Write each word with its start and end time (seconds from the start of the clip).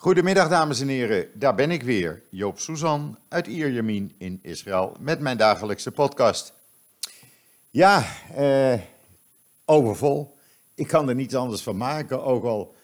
Goedemiddag 0.00 0.48
dames 0.48 0.80
en 0.80 0.88
heren, 0.88 1.28
daar 1.34 1.54
ben 1.54 1.70
ik 1.70 1.82
weer, 1.82 2.22
Joop 2.30 2.58
Suzan 2.58 3.18
uit 3.28 3.46
Ierjemien 3.46 4.14
in 4.18 4.38
Israël 4.42 4.96
met 5.00 5.20
mijn 5.20 5.36
dagelijkse 5.36 5.90
podcast. 5.90 6.52
Ja, 7.70 8.04
eh, 8.34 8.80
overvol. 9.64 10.36
Ik 10.74 10.86
kan 10.86 11.08
er 11.08 11.14
niets 11.14 11.34
anders 11.34 11.62
van 11.62 11.76
maken, 11.76 12.24
ook 12.24 12.44
al 12.44 12.74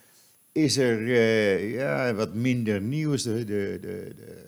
is 0.53 0.77
er 0.77 0.99
eh, 0.99 1.75
ja, 1.75 2.15
wat 2.15 2.35
minder 2.35 2.81
nieuws. 2.81 3.23
De, 3.23 3.45
de, 3.45 3.79
de, 3.81 4.13
de, 4.17 4.47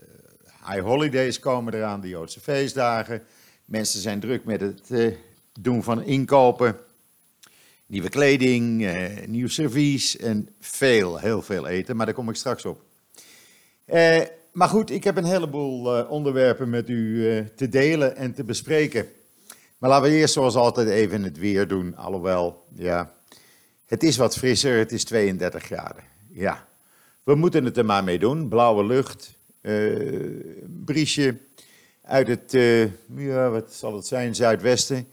high 0.68 0.82
holidays 0.82 1.38
komen 1.38 1.74
eraan, 1.74 2.00
de 2.00 2.08
Joodse 2.08 2.40
feestdagen. 2.40 3.22
Mensen 3.64 4.00
zijn 4.00 4.20
druk 4.20 4.44
met 4.44 4.60
het 4.60 4.90
eh, 4.90 5.12
doen 5.60 5.82
van 5.82 6.02
inkopen. 6.02 6.76
Nieuwe 7.88 8.08
kleding, 8.08 8.84
eh, 8.84 9.26
nieuw 9.26 9.48
servies 9.48 10.16
en 10.16 10.48
veel, 10.60 11.18
heel 11.18 11.42
veel 11.42 11.66
eten, 11.66 11.96
maar 11.96 12.06
daar 12.06 12.14
kom 12.14 12.28
ik 12.28 12.34
straks 12.34 12.64
op. 12.64 12.82
Eh, 13.84 14.20
maar 14.52 14.68
goed, 14.68 14.90
ik 14.90 15.04
heb 15.04 15.16
een 15.16 15.24
heleboel 15.24 15.96
eh, 15.96 16.10
onderwerpen 16.10 16.70
met 16.70 16.88
u 16.88 17.44
te 17.56 17.68
delen 17.68 18.16
en 18.16 18.34
te 18.34 18.44
bespreken. 18.44 19.06
Maar 19.78 19.90
laten 19.90 20.10
we 20.10 20.16
eerst 20.16 20.34
zoals 20.34 20.54
altijd 20.54 20.88
even 20.88 21.22
het 21.22 21.38
weer 21.38 21.68
doen, 21.68 21.96
alhoewel, 21.96 22.64
ja, 22.74 23.12
het 23.86 24.02
is 24.02 24.16
wat 24.16 24.36
frisser, 24.36 24.78
het 24.78 24.92
is 24.92 25.04
32 25.04 25.62
graden. 25.62 26.04
Ja, 26.28 26.68
we 27.22 27.34
moeten 27.34 27.64
het 27.64 27.76
er 27.76 27.84
maar 27.84 28.04
mee 28.04 28.18
doen. 28.18 28.48
Blauwe 28.48 28.84
lucht, 28.84 29.38
briesje 30.84 31.36
uit 32.02 32.28
het, 32.28 32.52
ja, 33.16 33.50
wat 33.50 33.72
zal 33.72 33.94
het 33.94 34.06
zijn, 34.06 34.34
zuidwesten. 34.34 35.08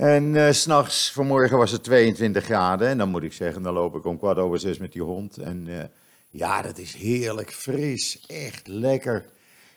En 0.00 0.54
s 0.54 0.60
s'nachts, 0.60 1.12
vanmorgen 1.12 1.58
was 1.58 1.70
het 1.70 1.82
22 1.84 2.44
graden. 2.44 2.88
En 2.88 2.98
dan 2.98 3.08
moet 3.08 3.22
ik 3.22 3.32
zeggen, 3.32 3.62
dan 3.62 3.74
loop 3.74 3.96
ik 3.96 4.04
om 4.04 4.18
kwart 4.18 4.38
over 4.38 4.58
zes 4.58 4.78
met 4.78 4.92
die 4.92 5.02
hond. 5.02 5.38
En 5.38 5.68
eh, 5.68 5.84
ja, 6.28 6.62
dat 6.62 6.78
is 6.78 6.94
heerlijk 6.94 7.52
fris. 7.52 8.24
Echt 8.26 8.66
lekker. 8.66 9.24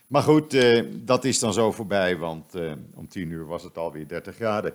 Maar 0.06 0.22
goed, 0.22 0.54
eh, 0.54 0.84
dat 0.92 1.24
is 1.24 1.38
dan 1.38 1.52
zo 1.52 1.72
voorbij, 1.72 2.16
want 2.16 2.54
om 2.94 3.08
10 3.08 3.30
uur 3.30 3.46
was 3.46 3.62
het 3.62 3.78
alweer 3.78 4.08
30 4.08 4.34
graden. 4.34 4.72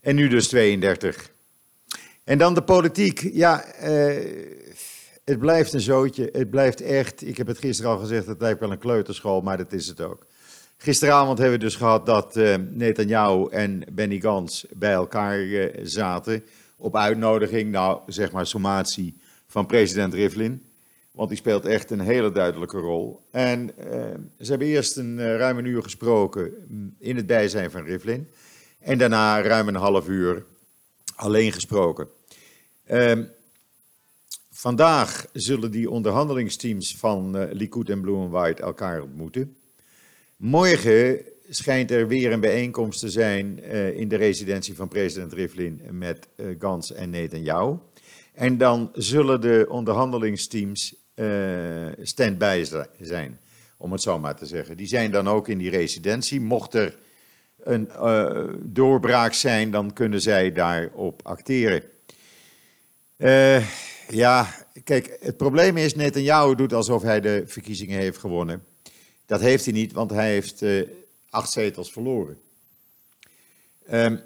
En 0.00 0.14
nu 0.14 0.28
dus 0.28 0.48
32. 0.48 1.30
En 2.24 2.38
dan 2.38 2.54
de 2.54 2.62
politiek. 2.62 3.30
Ja, 3.32 3.64
het 5.24 5.38
blijft 5.38 5.72
een 5.72 5.80
zootje. 5.80 6.28
Het 6.32 6.50
blijft 6.50 6.80
echt, 6.80 7.26
ik 7.26 7.36
heb 7.36 7.46
het 7.46 7.58
gisteren 7.58 7.90
al 7.90 7.98
gezegd, 7.98 8.26
het 8.26 8.40
lijkt 8.40 8.60
wel 8.60 8.72
een 8.72 8.78
kleuterschool, 8.78 9.40
maar 9.40 9.56
dat 9.56 9.72
is 9.72 9.86
het 9.86 10.00
ook. 10.00 10.26
Gisteravond 10.82 11.38
hebben 11.38 11.58
we 11.58 11.64
dus 11.64 11.76
gehad 11.76 12.06
dat 12.06 12.36
eh 12.36 12.54
Netanyahu 12.70 13.48
en 13.50 13.82
Benny 13.92 14.20
Gantz 14.20 14.64
bij 14.72 14.92
elkaar 14.92 15.40
eh, 15.40 15.80
zaten. 15.82 16.44
Op 16.76 16.96
uitnodiging, 16.96 17.70
nou 17.70 18.00
zeg 18.06 18.32
maar 18.32 18.46
sommatie 18.46 19.16
van 19.46 19.66
president 19.66 20.14
Rivlin. 20.14 20.62
Want 21.12 21.28
die 21.28 21.38
speelt 21.38 21.64
echt 21.64 21.90
een 21.90 22.00
hele 22.00 22.32
duidelijke 22.32 22.78
rol. 22.78 23.20
En 23.30 23.76
eh, 23.78 24.00
ze 24.38 24.50
hebben 24.50 24.68
eerst 24.68 24.96
een 24.96 25.36
ruim 25.36 25.58
een 25.58 25.64
uur 25.64 25.82
gesproken 25.82 26.52
mm, 26.68 26.94
in 26.98 27.16
het 27.16 27.26
bijzijn 27.26 27.70
van 27.70 27.84
Rivlin. 27.84 28.28
En 28.78 28.98
daarna 28.98 29.42
ruim 29.42 29.68
een 29.68 29.74
half 29.74 30.08
uur 30.08 30.44
alleen 31.16 31.52
gesproken. 31.52 32.08
Ehm, 32.84 33.24
vandaag 34.50 35.26
zullen 35.32 35.70
die 35.70 35.90
onderhandelingsteams 35.90 36.96
van 36.96 37.48
Likud 37.52 37.88
en 37.88 38.00
Blue 38.00 38.16
and 38.16 38.30
White 38.30 38.62
elkaar 38.62 39.02
ontmoeten. 39.02 39.56
Morgen 40.42 41.20
schijnt 41.48 41.90
er 41.90 42.08
weer 42.08 42.32
een 42.32 42.40
bijeenkomst 42.40 43.00
te 43.00 43.10
zijn 43.10 43.62
eh, 43.62 43.96
in 43.96 44.08
de 44.08 44.16
residentie 44.16 44.74
van 44.74 44.88
president 44.88 45.32
Rivlin 45.32 45.80
met 45.90 46.28
eh, 46.36 46.46
Gans 46.58 46.92
en 46.92 47.10
Netanyahu. 47.10 47.76
En 48.32 48.58
dan 48.58 48.90
zullen 48.92 49.40
de 49.40 49.66
onderhandelingsteams 49.68 50.94
eh 51.14 51.26
stand-by 52.02 52.62
zi- 52.64 53.04
zijn, 53.06 53.40
om 53.76 53.92
het 53.92 54.02
zo 54.02 54.18
maar 54.18 54.36
te 54.36 54.46
zeggen. 54.46 54.76
Die 54.76 54.86
zijn 54.86 55.10
dan 55.10 55.28
ook 55.28 55.48
in 55.48 55.58
die 55.58 55.70
residentie. 55.70 56.40
Mocht 56.40 56.74
er 56.74 56.98
een 57.62 57.88
doorbraak 58.62 59.32
zijn, 59.32 59.70
dan 59.70 59.92
kunnen 59.92 60.20
zij 60.20 60.52
daarop 60.52 61.20
acteren. 61.22 61.82
Ja, 64.08 64.46
kijk, 64.84 65.16
het 65.20 65.36
probleem 65.36 65.76
is, 65.76 65.94
Netanyahu 65.94 66.54
doet 66.54 66.72
alsof 66.72 67.02
hij 67.02 67.20
de 67.20 67.42
verkiezingen 67.46 67.98
heeft 67.98 68.18
gewonnen. 68.18 68.71
Dat 69.32 69.40
heeft 69.40 69.64
hij 69.64 69.74
niet, 69.74 69.92
want 69.92 70.10
hij 70.10 70.30
heeft 70.30 70.62
eh, 70.62 70.82
acht 71.30 71.50
zetels 71.50 71.92
verloren. 71.92 72.38
Ehm, 73.86 74.16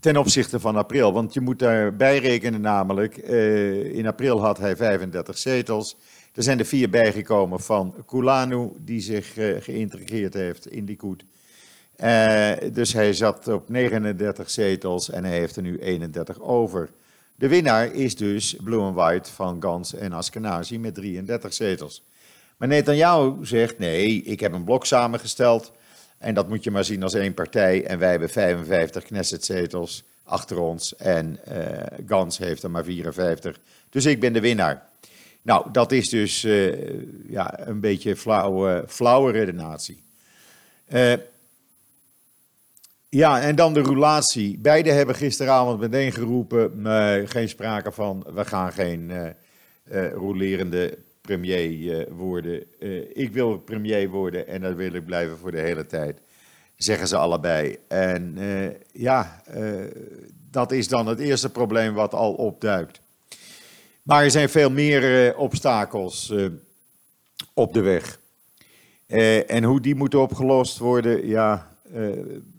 ten 0.00 0.16
opzichte 0.16 0.60
van 0.60 0.76
april, 0.76 1.12
want 1.12 1.34
je 1.34 1.40
moet 1.40 1.58
daarbij 1.58 2.18
rekenen 2.18 2.60
namelijk, 2.60 3.16
eh, 3.16 3.84
in 3.84 4.06
april 4.06 4.40
had 4.40 4.58
hij 4.58 4.76
35 4.76 5.38
zetels. 5.38 5.96
Er 6.34 6.42
zijn 6.42 6.58
er 6.58 6.64
vier 6.64 6.90
bijgekomen 6.90 7.60
van 7.60 7.94
Kulanu, 8.06 8.70
die 8.78 9.00
zich 9.00 9.36
eh, 9.36 9.62
geïntegreerd 9.62 10.34
heeft 10.34 10.66
in 10.66 10.84
Likud. 10.84 11.24
Eh, 11.96 12.52
dus 12.72 12.92
hij 12.92 13.12
zat 13.12 13.48
op 13.48 13.68
39 13.68 14.50
zetels 14.50 15.10
en 15.10 15.24
hij 15.24 15.38
heeft 15.38 15.56
er 15.56 15.62
nu 15.62 15.78
31 15.78 16.40
over. 16.40 16.90
De 17.34 17.48
winnaar 17.48 17.92
is 17.94 18.16
dus 18.16 18.56
Blue 18.62 18.80
and 18.80 18.94
White 18.94 19.32
van 19.32 19.62
Gans 19.62 19.94
en 19.94 20.12
Askenazi 20.12 20.78
met 20.78 20.94
33 20.94 21.54
zetels. 21.54 22.02
Maar 22.56 22.68
Netanyahu 22.68 23.46
zegt, 23.46 23.78
nee, 23.78 24.22
ik 24.22 24.40
heb 24.40 24.52
een 24.52 24.64
blok 24.64 24.86
samengesteld 24.86 25.72
en 26.18 26.34
dat 26.34 26.48
moet 26.48 26.64
je 26.64 26.70
maar 26.70 26.84
zien 26.84 27.02
als 27.02 27.14
één 27.14 27.34
partij. 27.34 27.84
En 27.84 27.98
wij 27.98 28.10
hebben 28.10 28.30
55 28.30 29.04
Knesset-zetels 29.04 30.04
achter 30.22 30.58
ons 30.58 30.96
en 30.96 31.38
eh 31.44 31.98
Gans 32.06 32.38
heeft 32.38 32.62
er 32.62 32.70
maar 32.70 32.84
54. 32.84 33.58
Dus 33.90 34.04
ik 34.04 34.20
ben 34.20 34.32
de 34.32 34.40
winnaar. 34.40 34.88
Nou, 35.42 35.70
dat 35.72 35.92
is 35.92 36.08
dus 36.08 36.44
eh, 36.44 37.00
ja, 37.28 37.68
een 37.68 37.80
beetje 37.80 38.16
flauwe, 38.86 39.30
redenatie. 39.30 40.02
Eh, 40.86 41.12
ja, 43.08 43.40
en 43.40 43.56
dan 43.56 43.74
de 43.74 43.80
roulatie. 43.80 44.58
Beide 44.58 44.90
hebben 44.90 45.14
gisteravond 45.14 45.80
meteen 45.80 46.12
geroepen, 46.12 46.72
geen 47.28 47.48
sprake 47.48 47.92
van, 47.92 48.26
we 48.34 48.44
gaan 48.44 48.72
geen 48.72 49.34
rolerende 50.14 50.98
premier 51.26 52.00
eh, 52.00 52.06
worden. 52.12 52.64
Eh, 52.80 53.16
ik 53.16 53.32
wil 53.32 53.58
premier 53.58 54.08
worden 54.08 54.46
en 54.46 54.60
dat 54.60 54.74
wil 54.74 54.92
ik 54.92 55.04
blijven 55.04 55.38
voor 55.38 55.50
de 55.50 55.60
hele 55.60 55.86
tijd, 55.86 56.18
zeggen 56.76 57.08
ze 57.08 57.16
allebei. 57.16 57.78
En 57.88 58.34
eh, 58.38 58.70
ja, 58.92 59.42
dat 60.50 60.72
is 60.72 60.88
dan 60.88 61.06
het 61.06 61.18
eerste 61.18 61.50
probleem 61.50 61.94
wat 61.94 62.14
al 62.14 62.32
opduikt. 62.32 63.00
Maar 64.02 64.24
er 64.24 64.30
zijn 64.30 64.48
veel 64.48 64.70
meer 64.70 65.36
obstakels 65.36 66.32
op 67.54 67.72
de 67.74 67.80
weg. 67.80 68.18
En 69.46 69.64
hoe 69.64 69.80
die 69.80 69.94
moeten 69.94 70.20
opgelost 70.20 70.78
worden, 70.78 71.26
ja, 71.26 71.70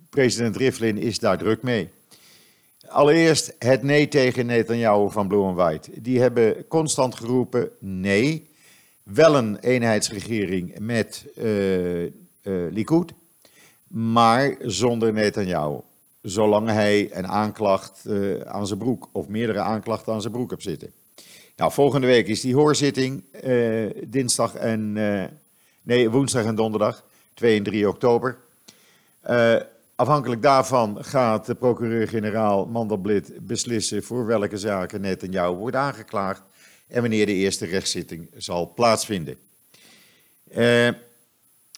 president 0.10 0.56
Rivlin 0.56 0.98
is 0.98 1.20
daar 1.20 1.38
druk 1.38 1.62
mee. 1.62 1.90
Allereerst 2.88 3.56
het 3.60 3.84
nee 3.84 4.08
tegen 4.08 4.46
Netanyahu 4.46 5.10
van 5.12 5.28
Blue 5.28 5.44
and 5.44 5.56
White. 5.56 6.02
Die 6.02 6.20
hebben 6.20 6.68
constant 6.68 7.16
geroepen 7.16 7.70
nee, 7.80 8.48
wel 9.14 9.36
een 9.36 9.58
eenheidsregering 9.60 10.80
met 10.80 11.26
eh, 11.36 11.44
Likud, 12.72 13.14
maar 13.88 14.56
zonder 14.62 15.14
Netanyahu. 15.14 15.80
Zolang 16.22 16.70
hij 16.70 17.16
een 17.16 17.28
aanklacht 17.28 18.06
eh, 18.06 18.40
aan 18.42 18.68
zijn 18.68 18.80
broek 18.80 19.10
of 19.12 19.28
meerdere 19.28 19.60
aanklachten 19.60 20.14
aan 20.14 20.22
zijn 20.22 20.34
broek 20.34 20.50
heeft 20.50 20.64
zitten. 20.64 20.92
Nou, 21.56 21.72
volgende 21.72 22.08
week 22.08 22.28
is 22.28 22.42
die 22.42 22.56
hoorzitting, 22.56 23.24
dinsdag 24.08 24.56
en, 24.56 24.94
nee, 25.82 26.10
woensdag 26.10 26.46
en 26.46 26.56
donderdag, 26.56 27.04
2 27.34 27.58
en 27.58 27.64
3 27.64 27.88
oktober. 27.88 28.38
Afhankelijk 29.96 30.42
daarvan 30.42 30.98
gaat 31.04 31.46
de 31.46 31.56
procureur-generaal 31.56 32.66
Mandelblit 32.66 33.34
beslissen 33.42 34.04
voor 34.04 34.26
welke 34.26 34.58
zaken 34.58 35.02
Netanyahu 35.02 35.54
wordt 35.54 35.76
aangeklaagd 35.76 36.42
en 36.88 37.02
wanneer 37.02 37.26
de 37.26 37.34
eerste 37.34 37.66
rechtszitting 37.66 38.30
zal 38.38 38.74
plaatsvinden. 38.74 39.38
Eh, 40.52 40.90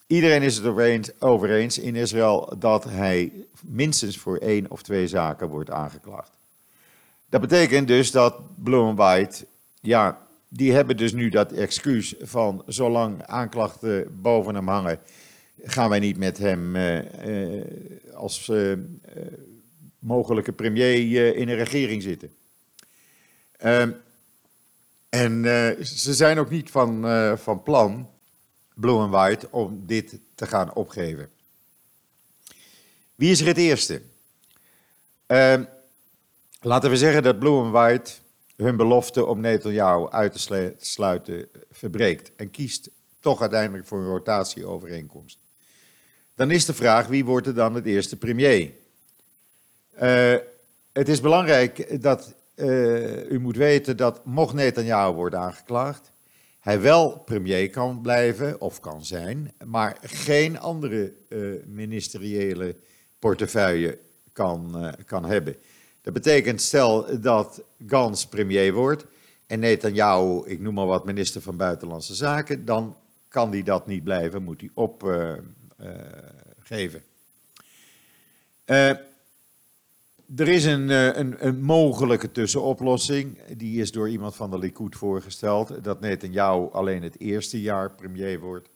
iedereen 0.08 0.42
is 0.42 0.56
het 0.56 0.66
over 0.66 0.84
eens, 0.84 1.22
over 1.22 1.52
eens 1.52 1.78
in 1.78 1.96
Israël 1.96 2.54
dat 2.60 2.84
hij 2.84 3.32
minstens 3.64 4.18
voor 4.18 4.38
één 4.38 4.72
of 4.72 4.82
twee 4.82 5.08
zaken 5.08 5.48
wordt 5.48 5.70
aangeklaagd. 5.70 6.32
Dat 7.30 7.42
betekent 7.42 7.88
dus 7.88 8.12
dat 8.12 8.36
Blue 8.64 8.82
and 8.82 8.98
White, 8.98 9.46
ja, 9.82 10.28
die 10.48 10.74
hebben 10.74 10.98
dus 10.98 11.14
nu 11.14 11.30
dat 11.30 11.52
excuus 11.52 12.16
van 12.20 12.64
zolang 12.68 13.24
aanklachten 13.24 14.22
boven 14.22 14.56
hem 14.56 14.68
hangen, 14.68 15.00
gaan 15.64 15.90
wij 15.90 16.00
niet 16.00 16.18
met 16.18 16.38
hem 16.38 16.76
eh, 16.76 17.58
eh, 17.58 17.66
als 18.14 18.52
mogelijke 20.00 20.52
premier 20.52 21.36
in 21.36 21.50
een 21.50 21.56
regering 21.56 22.02
zitten. 22.02 22.32
En 25.10 25.46
eh, 25.46 25.84
ze 25.84 26.14
zijn 26.14 26.40
ook 26.40 26.50
niet 26.50 26.72
van, 26.72 27.08
eh, 27.08 27.38
van 27.38 27.64
plan, 27.64 28.10
Blue 28.74 28.98
and 28.98 29.12
White, 29.12 29.48
om 29.52 29.84
dit 29.86 30.20
te 30.36 30.48
gaan 30.48 30.74
opgeven. 30.74 31.30
Wie 33.16 33.32
is 33.32 33.42
er 33.42 33.48
het 33.48 33.58
eerste? 33.58 34.02
Ehm, 35.26 35.64
laten 36.62 36.90
we 36.90 36.98
zeggen 36.98 37.24
dat 37.24 37.40
Blue 37.40 37.60
and 37.60 37.72
White 37.72 38.12
hun 38.56 38.78
belofte 38.78 39.26
om 39.26 39.40
Netanyahu 39.40 40.10
uit 40.10 40.48
te 40.48 40.74
sluiten 40.78 41.50
verbreekt 41.72 42.32
en 42.36 42.52
kiest 42.52 42.90
toch 43.20 43.42
uiteindelijk 43.42 43.88
voor 43.88 44.00
een 44.00 44.08
rotatieovereenkomst. 44.08 45.38
Dan 46.36 46.52
is 46.52 46.66
de 46.66 46.74
vraag, 46.74 47.08
wie 47.08 47.26
wordt 47.26 47.48
er 47.48 47.54
dan 47.54 47.76
het 47.76 47.86
eerste 47.86 48.18
premier? 48.18 48.72
Uh, 50.02 50.36
het 50.94 51.10
is 51.10 51.22
belangrijk 51.22 52.02
dat 52.02 52.36
uh, 52.58 53.30
u 53.30 53.40
moet 53.40 53.56
weten 53.56 53.98
dat 53.98 54.26
mocht 54.26 54.54
Netanyahu 54.54 55.14
worden 55.14 55.40
aangeklaagd, 55.40 56.12
hij 56.60 56.82
wel 56.82 57.18
premier 57.18 57.70
kan 57.70 58.02
blijven 58.02 58.62
of 58.62 58.80
kan 58.80 59.06
zijn, 59.06 59.54
maar 59.66 59.98
geen 60.02 60.60
andere 60.60 61.14
uh, 61.30 61.64
ministeriële 61.66 62.76
portefeuille 63.20 63.98
kan, 64.32 64.94
kan 65.06 65.26
hebben. 65.26 65.56
Dat 66.02 66.14
betekent, 66.14 66.62
stel 66.62 67.22
dat 67.22 67.62
Gans 67.88 68.28
premier 68.28 68.74
wordt 68.74 69.06
en 69.48 69.60
Netanyahu, 69.60 70.42
ik 70.46 70.60
noem 70.60 70.74
maar 70.74 70.86
wat, 70.86 71.06
minister 71.06 71.42
van 71.42 71.58
Buitenlandse 71.58 72.16
Zaken, 72.16 72.66
dan 72.66 72.98
kan 73.28 73.52
hij 73.52 73.64
dat 73.64 73.88
niet 73.88 74.04
blijven, 74.04 74.44
moet 74.44 74.62
hij 74.62 74.70
opgeven. 74.74 75.42
Uh, 78.66 78.92
er 80.36 80.48
is 80.48 80.66
een, 80.66 80.90
een, 80.90 81.46
een, 81.48 81.62
mogelijke 81.62 82.32
tussenoplossing. 82.32 83.38
Die 83.58 83.82
is 83.82 83.92
door 83.92 84.10
iemand 84.10 84.36
van 84.36 84.50
de 84.50 84.58
Likud 84.58 84.96
voorgesteld. 84.96 85.84
Dat 85.84 86.00
Netanyahu 86.00 86.70
alleen 86.72 87.04
het 87.04 87.20
eerste 87.20 87.62
jaar 87.62 87.92
premier 87.92 88.40
wordt. 88.40 88.70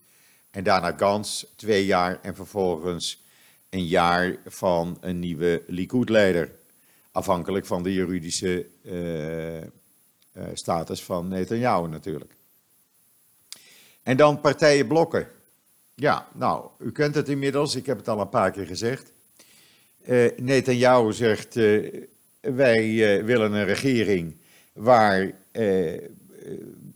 En 0.52 0.64
daarna 0.64 0.94
Gans 0.98 1.46
twee 1.56 1.86
jaar 1.86 2.20
en 2.22 2.36
vervolgens 2.36 3.24
een 3.70 3.86
jaar 3.86 4.38
van 4.46 4.98
een 5.02 5.20
nieuwe 5.20 5.64
Likud-leider. 5.68 6.52
Afhankelijk 7.12 7.66
van 7.66 7.84
de 7.84 7.94
juridische 7.94 8.68
uh, 8.84 10.44
status 10.54 11.04
van 11.04 11.28
Netanyahu 11.28 11.88
natuurlijk. 11.88 12.36
En 14.04 14.18
dan 14.18 14.42
partijen 14.42 14.88
blokken. 14.88 15.28
Ja, 15.96 16.28
nou, 16.34 16.70
u 16.80 16.92
kent 16.92 17.16
het 17.16 17.30
inmiddels, 17.30 17.76
ik 17.76 17.86
heb 17.86 17.98
het 17.98 18.08
al 18.08 18.20
een 18.20 18.30
paar 18.30 18.52
keer 18.52 18.66
gezegd. 18.66 19.12
Uh, 20.06 20.30
Netanyahu 20.38 21.14
zegt, 21.14 21.56
uh, 21.56 21.94
wij 22.40 22.86
uh, 22.86 23.24
willen 23.24 23.54
een 23.54 23.66
regering 23.66 24.38
waar 24.74 25.32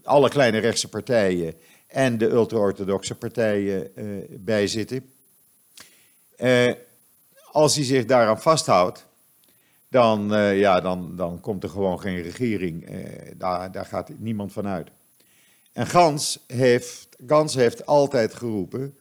alle 0.04 0.30
kleine 0.30 0.58
rechtse 0.58 0.90
partijen 0.90 1.54
en 1.88 2.18
de 2.18 2.30
ultra-orthodoxe 2.30 3.16
partijen 3.16 3.92
bij 4.30 4.68
zitten. 4.68 5.10
als 7.52 7.76
hij 7.76 7.84
zich 7.84 8.06
daaraan 8.06 8.42
vasthoudt, 8.42 9.06
dan, 9.90 10.28
ja, 10.56 10.82
dan, 10.82 11.16
dan 11.16 11.40
komt 11.40 11.64
er 11.64 11.70
gewoon 11.70 12.00
geen 12.00 12.22
regering. 12.22 12.90
daar, 13.38 13.72
daar 13.72 13.86
gaat 13.86 14.10
niemand 14.18 14.54
van 14.54 14.68
uit. 14.68 14.90
En 15.76 15.88
Gans 15.88 16.40
heeft, 16.48 17.08
Gans 17.28 17.56
heeft 17.56 17.86
altijd 17.86 18.34
geroepen, 18.34 18.96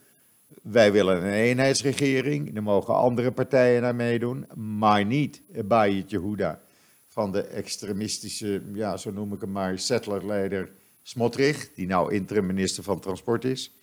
wij 0.63 0.93
willen 0.93 1.17
een 1.17 1.33
eenheidsregering, 1.33 2.57
er 2.57 2.63
mogen 2.63 2.95
andere 2.95 3.33
partijen 3.33 3.83
naar 3.83 3.95
meedoen, 3.95 4.47
maar 4.55 5.05
niet 5.05 5.43
Bayit 5.65 6.11
Yehuda 6.11 6.61
van 7.09 7.33
de 7.33 7.43
extremistische, 7.43 8.63
ja, 8.73 8.97
zo 8.97 9.11
noem 9.11 9.33
ik 9.33 9.41
hem 9.41 9.53
maar, 9.53 9.79
settlerleider 9.79 10.71
Smotrich, 11.03 11.75
die 11.75 11.87
nou 11.87 12.13
interim 12.13 12.47
minister 12.47 12.83
van 12.83 13.01
Transport 13.01 13.45
is. 13.45 13.75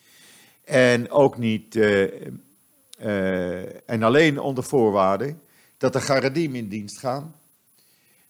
En 0.63 1.11
ook 1.11 1.37
niet, 1.37 1.75
uh, 1.75 2.11
uh, 3.01 3.89
en 3.89 4.03
alleen 4.03 4.39
onder 4.39 4.63
voorwaarde 4.63 5.35
dat 5.77 5.93
de 5.93 6.01
Garadim 6.01 6.55
in 6.55 6.67
dienst 6.67 6.97
gaan. 6.97 7.35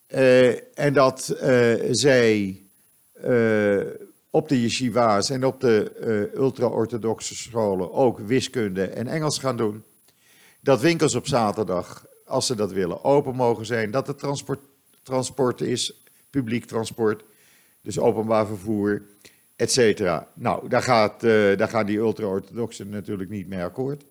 Uh, 0.08 0.78
en 0.78 0.92
dat 0.92 1.36
zij 1.90 2.62
op 4.34 4.48
de 4.48 4.60
yeshiva's 4.60 5.30
en 5.30 5.44
op 5.44 5.60
de 5.60 5.92
uh, 6.34 6.40
ultra-orthodoxe 6.40 7.34
scholen 7.34 7.92
ook 7.92 8.18
wiskunde 8.18 8.86
en 8.86 9.06
Engels 9.06 9.38
gaan 9.38 9.56
doen. 9.56 9.84
Dat 10.60 10.80
winkels 10.80 11.14
op 11.14 11.26
zaterdag, 11.26 12.06
als 12.24 12.46
ze 12.46 12.54
dat 12.54 12.72
willen, 12.72 13.04
open 13.04 13.34
mogen 13.34 13.66
zijn. 13.66 13.90
Dat 13.90 14.06
het 14.06 14.18
transport, 14.18 14.60
transport 15.02 15.60
is, 15.60 16.02
publiek 16.30 16.64
transport, 16.64 17.24
dus 17.80 17.98
openbaar 17.98 18.46
vervoer, 18.46 19.02
et 19.56 19.72
cetera. 19.72 20.28
Nou, 20.34 20.68
daar, 20.68 20.82
gaat, 20.82 21.24
uh, 21.24 21.56
daar 21.56 21.68
gaan 21.68 21.86
die 21.86 21.98
ultra-orthodoxen 21.98 22.88
natuurlijk 22.88 23.30
niet 23.30 23.48
mee 23.48 23.62
akkoord. 23.62 24.04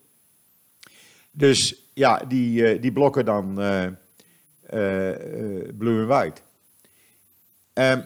Dus 1.32 1.84
ja, 1.94 2.18
die, 2.28 2.76
uh, 2.76 2.82
die 2.82 2.92
blokken 2.92 3.26
dan 3.26 3.54
blue 5.78 6.02
en 6.02 6.08
white. 6.08 6.42
Um, 7.74 8.06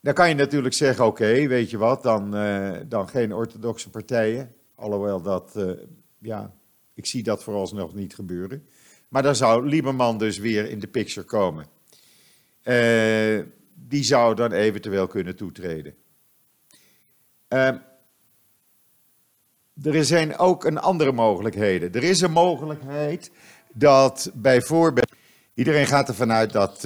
dan 0.00 0.14
kan 0.14 0.28
je 0.28 0.34
natuurlijk 0.34 0.74
zeggen, 0.74 1.06
oké, 1.06 1.46
weet 1.46 1.70
je 1.70 1.78
wat, 1.78 2.02
dan, 2.02 2.36
uh, 2.36 2.76
dan 2.86 3.08
geen 3.08 3.34
orthodoxe 3.34 3.90
partijen. 3.90 4.54
Alhoewel 4.74 5.22
dat, 5.22 5.52
uh, 5.56 5.70
ja, 6.18 6.54
ik 6.94 7.06
zie 7.06 7.22
dat 7.22 7.42
vooralsnog 7.42 7.94
niet 7.94 8.14
gebeuren. 8.14 8.68
Maar 9.08 9.22
dan 9.22 9.36
zou 9.36 9.66
Lieberman 9.66 10.18
dus 10.18 10.38
weer 10.38 10.70
in 10.70 10.78
de 10.78 10.86
picture 10.86 11.26
komen. 11.26 11.66
Uh, 12.64 13.44
die 13.74 14.04
zou 14.04 14.34
dan 14.34 14.52
eventueel 14.52 15.06
kunnen 15.06 15.36
toetreden. 15.36 15.94
er 19.82 20.04
zijn 20.04 20.38
ook 20.38 20.64
een 20.64 20.78
andere 20.78 21.12
mogelijkheden. 21.12 21.92
Er 21.92 22.02
is 22.02 22.20
een 22.20 22.32
mogelijkheid 22.32 23.30
dat 23.72 24.30
bijvoorbeeld... 24.34 25.12
Iedereen 25.54 25.86
gaat 25.86 26.08
ervan 26.08 26.32
uit 26.32 26.52
dat 26.52 26.80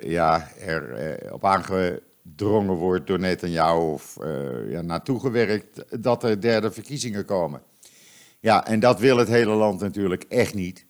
ja, 0.00 0.48
er 0.58 1.32
op 1.32 1.44
aange 1.44 2.02
gedrongen 2.36 2.74
wordt 2.74 3.06
door 3.06 3.18
Netanyahu 3.18 3.78
of 3.78 4.16
uh, 4.20 4.70
ja, 4.70 4.82
naartoe 4.82 5.20
gewerkt 5.20 6.02
dat 6.02 6.22
er 6.22 6.40
derde 6.40 6.70
verkiezingen 6.70 7.24
komen. 7.24 7.62
Ja, 8.40 8.66
en 8.66 8.80
dat 8.80 9.00
wil 9.00 9.16
het 9.16 9.28
hele 9.28 9.52
land 9.52 9.80
natuurlijk 9.80 10.24
echt 10.28 10.54
niet. 10.54 10.86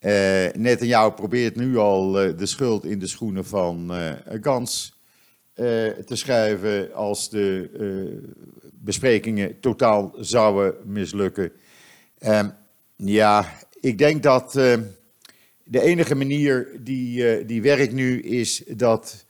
Uh, 0.00 0.10
Netanyahu 0.52 1.10
probeert 1.10 1.56
nu 1.56 1.76
al 1.76 2.24
uh, 2.24 2.38
de 2.38 2.46
schuld 2.46 2.84
in 2.84 2.98
de 2.98 3.06
schoenen 3.06 3.44
van 3.44 3.92
Gans 4.40 5.02
te 5.54 6.04
schrijven 6.06 6.94
als 6.94 7.30
de 7.30 7.70
besprekingen 8.72 9.60
totaal 9.60 10.14
zouden 10.18 10.74
mislukken. 10.84 11.52
Ehm, 12.18 12.48
ja, 12.96 13.58
ik 13.80 13.98
denk 13.98 14.22
dat 14.22 14.52
de 14.52 15.80
enige 15.80 16.14
manier 16.14 16.68
die, 16.80 17.44
die 17.44 17.62
werkt 17.62 17.92
nu 17.92 18.20
is 18.20 18.62
dat 18.66 19.23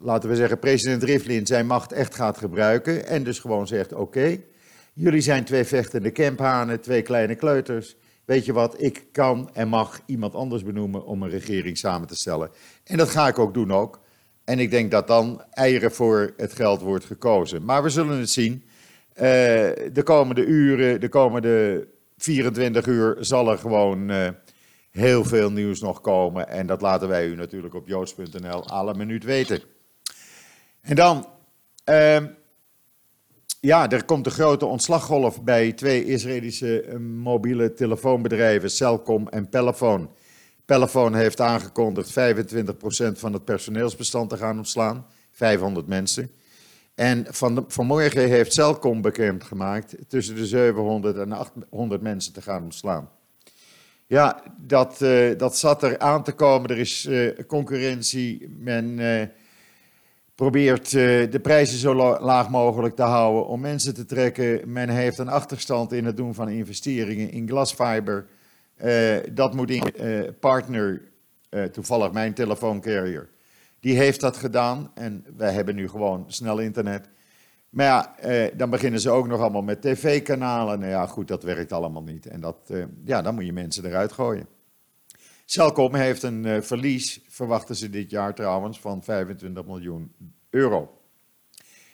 laten 0.00 0.28
we 0.28 0.36
zeggen, 0.36 0.58
president 0.58 1.02
Rivlin 1.02 1.46
zijn 1.46 1.66
macht 1.66 1.92
echt 1.92 2.14
gaat 2.14 2.38
gebruiken. 2.38 3.06
En 3.06 3.24
dus 3.24 3.38
gewoon 3.38 3.66
zegt: 3.66 3.92
Oké, 3.92 4.38
jullie 4.92 5.20
zijn 5.20 5.44
twee 5.44 5.64
vechtende 5.64 6.10
kemphanen, 6.10 6.80
twee 6.80 7.02
kleine 7.02 7.34
kleuters. 7.34 7.96
Weet 8.24 8.44
je 8.44 8.52
wat, 8.52 8.82
ik 8.82 9.04
kan 9.12 9.50
en 9.52 9.68
mag 9.68 10.00
iemand 10.06 10.34
anders 10.34 10.62
benoemen 10.62 11.04
om 11.04 11.22
een 11.22 11.30
regering 11.30 11.78
samen 11.78 12.08
te 12.08 12.16
stellen. 12.16 12.50
En 12.84 12.96
dat 12.96 13.08
ga 13.08 13.28
ik 13.28 13.38
ook 13.38 13.54
doen 13.54 13.72
ook. 13.72 14.00
En 14.44 14.58
ik 14.58 14.70
denk 14.70 14.90
dat 14.90 15.06
dan 15.06 15.42
eieren 15.50 15.92
voor 15.92 16.32
het 16.36 16.52
geld 16.52 16.80
wordt 16.80 17.04
gekozen. 17.04 17.64
Maar 17.64 17.82
we 17.82 17.88
zullen 17.88 18.18
het 18.18 18.30
zien. 18.30 18.62
Uh, 19.14 19.20
de 19.92 20.02
komende 20.04 20.44
uren, 20.44 21.00
de 21.00 21.08
komende 21.08 21.86
24 22.16 22.86
uur 22.86 23.16
zal 23.20 23.50
er 23.50 23.58
gewoon 23.58 24.10
uh, 24.10 24.28
heel 24.92 25.24
veel 25.24 25.50
nieuws 25.50 25.80
nog 25.80 26.00
komen. 26.00 26.48
En 26.48 26.66
dat 26.66 26.80
laten 26.80 27.08
wij 27.08 27.26
u 27.26 27.36
natuurlijk 27.36 27.74
op 27.74 27.88
joods.nl 27.88 28.68
alle 28.68 28.94
minuut 28.94 29.24
weten. 29.24 29.62
En 30.80 30.96
dan, 30.96 31.26
uh, 31.88 32.16
ja, 33.60 33.90
er 33.90 34.04
komt 34.04 34.26
een 34.26 34.32
grote 34.32 34.66
ontslaggolf 34.66 35.42
bij 35.42 35.72
twee 35.72 36.04
Israëlische 36.04 36.84
uh, 36.86 36.96
mobiele 36.98 37.72
telefoonbedrijven, 37.72 38.70
Celcom 38.70 39.28
en 39.28 39.48
Pelephone. 39.48 40.08
Pelephone 40.64 41.18
heeft 41.18 41.40
aangekondigd 41.40 42.10
25% 42.10 42.14
van 43.12 43.32
het 43.32 43.44
personeelsbestand 43.44 44.30
te 44.30 44.36
gaan 44.36 44.58
ontslaan, 44.58 45.06
500 45.30 45.86
mensen. 45.86 46.30
En 46.94 47.26
van 47.28 47.64
vanmorgen 47.68 48.28
heeft 48.28 48.52
Celcom 48.52 49.00
bekendgemaakt 49.00 49.96
tussen 50.08 50.34
de 50.34 50.46
700 50.46 51.16
en 51.16 51.32
800 51.32 52.02
mensen 52.02 52.32
te 52.32 52.42
gaan 52.42 52.62
ontslaan. 52.62 53.10
Ja, 54.12 54.42
dat, 54.56 55.00
uh, 55.02 55.38
dat 55.38 55.56
zat 55.56 55.82
er 55.82 55.98
aan 55.98 56.22
te 56.22 56.32
komen. 56.32 56.70
Er 56.70 56.78
is 56.78 57.06
uh, 57.06 57.30
concurrentie. 57.46 58.48
Men 58.58 58.98
uh, 58.98 59.22
probeert 60.34 60.90
de 60.90 61.38
prijzen 61.42 61.78
zo 61.78 61.94
laag 62.20 62.50
mogelijk 62.50 62.96
te 62.96 63.02
houden 63.02 63.46
om 63.46 63.60
mensen 63.60 63.94
te 63.94 64.04
trekken. 64.04 64.72
Men 64.72 64.88
heeft 64.88 65.18
een 65.18 65.28
achterstand 65.28 65.92
in 65.92 66.04
het 66.04 66.16
doen 66.16 66.34
van 66.34 66.48
investeringen 66.48 67.30
in 67.30 67.48
glasfiber. 67.48 68.26
dat 69.32 69.54
moet 69.54 69.70
in 69.70 69.82
partner, 70.40 71.02
toevallig 71.72 72.12
mijn 72.12 72.34
telefooncarrier, 72.34 73.28
die 73.80 73.96
heeft 73.96 74.20
dat 74.20 74.36
gedaan. 74.36 74.90
En 74.94 75.24
wij 75.36 75.52
hebben 75.52 75.74
nu 75.74 75.88
gewoon 75.88 76.24
snel 76.28 76.58
internet. 76.58 77.08
Maar 77.72 77.86
ja, 77.86 78.18
eh, 78.18 78.52
dan 78.56 78.70
beginnen 78.70 79.00
ze 79.00 79.10
ook 79.10 79.26
nog 79.26 79.40
allemaal 79.40 79.62
met 79.62 79.82
tv-kanalen. 79.82 80.78
Nou 80.78 80.90
ja, 80.90 81.06
goed, 81.06 81.28
dat 81.28 81.42
werkt 81.42 81.72
allemaal 81.72 82.02
niet. 82.02 82.26
En 82.26 82.40
dat, 82.40 82.56
eh, 82.66 82.84
ja, 83.04 83.22
dan 83.22 83.34
moet 83.34 83.44
je 83.44 83.52
mensen 83.52 83.84
eruit 83.84 84.12
gooien. 84.12 84.46
Celcom 85.44 85.94
heeft 85.94 86.22
een 86.22 86.62
verlies, 86.62 87.20
verwachten 87.28 87.76
ze 87.76 87.90
dit 87.90 88.10
jaar 88.10 88.34
trouwens, 88.34 88.80
van 88.80 89.02
25 89.02 89.64
miljoen 89.64 90.12
euro. 90.50 90.98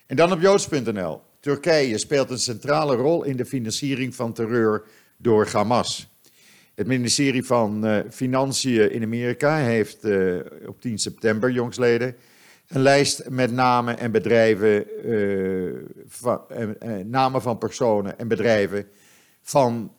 En 0.06 0.16
dan 0.16 0.32
op 0.32 0.40
joods.nl. 0.40 1.20
Turkije 1.40 1.98
speelt 1.98 2.30
een 2.30 2.38
centrale 2.38 2.96
rol 2.96 3.24
in 3.24 3.36
de 3.36 3.44
financiering 3.44 4.14
van 4.14 4.32
terreur 4.32 4.84
door 5.16 5.48
Hamas. 5.52 6.08
Het 6.74 6.86
ministerie 6.86 7.44
van 7.44 7.86
uh, 7.86 7.98
Financiën 8.10 8.92
in 8.92 9.02
Amerika 9.02 9.56
heeft 9.56 10.04
uh, 10.04 10.40
op 10.66 10.80
10 10.80 10.98
september 10.98 11.50
jongstleden 11.50 12.16
een 12.68 12.80
lijst 12.80 13.28
met 13.28 13.52
namen 13.52 13.98
en 13.98 14.10
bedrijven, 14.10 14.86
uh, 15.04 15.74
van, 16.06 16.40
namen 17.04 17.42
van 17.42 17.58
personen 17.58 18.18
en 18.18 18.28
bedrijven 18.28 18.86
van, 19.42 19.92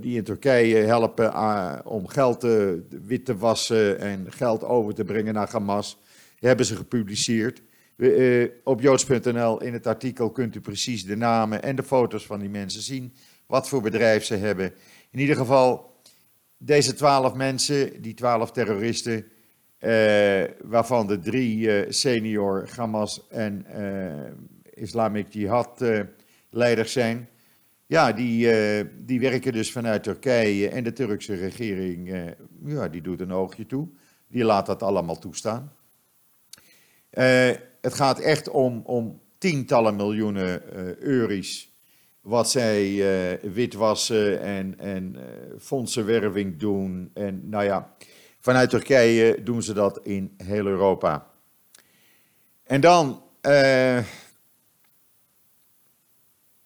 die 0.00 0.16
in 0.16 0.24
Turkije 0.24 0.76
helpen 0.76 1.86
om 1.86 2.08
geld 2.08 2.40
te, 2.40 2.82
wit 3.02 3.24
te 3.24 3.36
wassen 3.36 3.98
en 3.98 4.26
geld 4.32 4.64
over 4.64 4.94
te 4.94 5.04
brengen 5.04 5.34
naar 5.34 5.50
Hamas. 5.50 5.98
Hebben 6.38 6.66
ze 6.66 6.76
gepubliceerd. 6.76 7.62
op 8.64 8.80
joods.nl 8.80 9.62
in 9.62 9.72
het 9.72 9.86
artikel 9.86 10.30
kunt 10.30 10.54
u 10.54 10.60
precies 10.60 11.04
de 11.04 11.16
namen 11.16 11.62
en 11.62 11.76
de 11.76 11.82
foto's 11.82 12.26
van 12.26 12.40
die 12.40 12.48
mensen 12.48 12.82
zien, 12.82 13.14
wat 13.46 13.68
voor 13.68 13.82
bedrijf 13.82 14.24
ze 14.24 14.34
hebben. 14.34 14.72
In 15.10 15.18
ieder 15.18 15.36
geval, 15.36 15.96
deze 16.58 16.94
twaalf 16.94 17.34
mensen, 17.34 18.02
die 18.02 18.14
twaalf 18.14 18.50
terroristen, 18.50 19.26
eh, 19.78 20.44
waarvan 20.62 21.06
de 21.06 21.18
drie 21.18 21.72
eh, 21.72 21.90
senior 21.90 22.68
Hamas 22.76 23.26
en 23.28 23.66
eh, 23.66 24.82
Islamic 24.82 25.32
Jihad 25.32 25.84
leiders 26.50 26.92
zijn, 26.92 27.28
ja, 27.86 28.12
die, 28.12 28.48
die 29.04 29.20
werken 29.20 29.52
dus 29.52 29.72
vanuit 29.72 30.02
Turkije 30.02 30.68
en 30.68 30.84
de 30.84 30.92
Turkse 30.92 31.34
regering, 31.34 32.34
ja, 32.64 32.88
die 32.88 33.02
doet 33.02 33.20
een 33.20 33.32
oogje 33.32 33.66
toe. 33.66 33.88
Die 34.28 34.44
laat 34.44 34.66
dat 34.66 34.82
allemaal 34.82 35.18
toestaan. 35.18 35.72
het 37.80 37.94
gaat 37.94 38.18
echt 38.18 38.48
om, 38.48 38.82
om 38.84 39.20
tientallen 39.38 39.96
miljoenen 39.96 40.62
euro's 41.02 41.68
wat 42.20 42.50
zij 42.50 42.90
uh, 42.90 43.52
witwassen 43.52 44.40
en, 44.40 44.78
en 44.78 45.14
uh, 45.16 45.22
fondsenwerving 45.58 46.58
doen. 46.58 47.10
En 47.14 47.48
nou 47.48 47.64
ja, 47.64 47.94
vanuit 48.40 48.70
Turkije 48.70 49.42
doen 49.42 49.62
ze 49.62 49.72
dat 49.72 50.00
in 50.02 50.34
heel 50.36 50.66
Europa. 50.66 51.30
En 52.62 52.80
dan, 52.80 53.22
uh, 53.42 54.04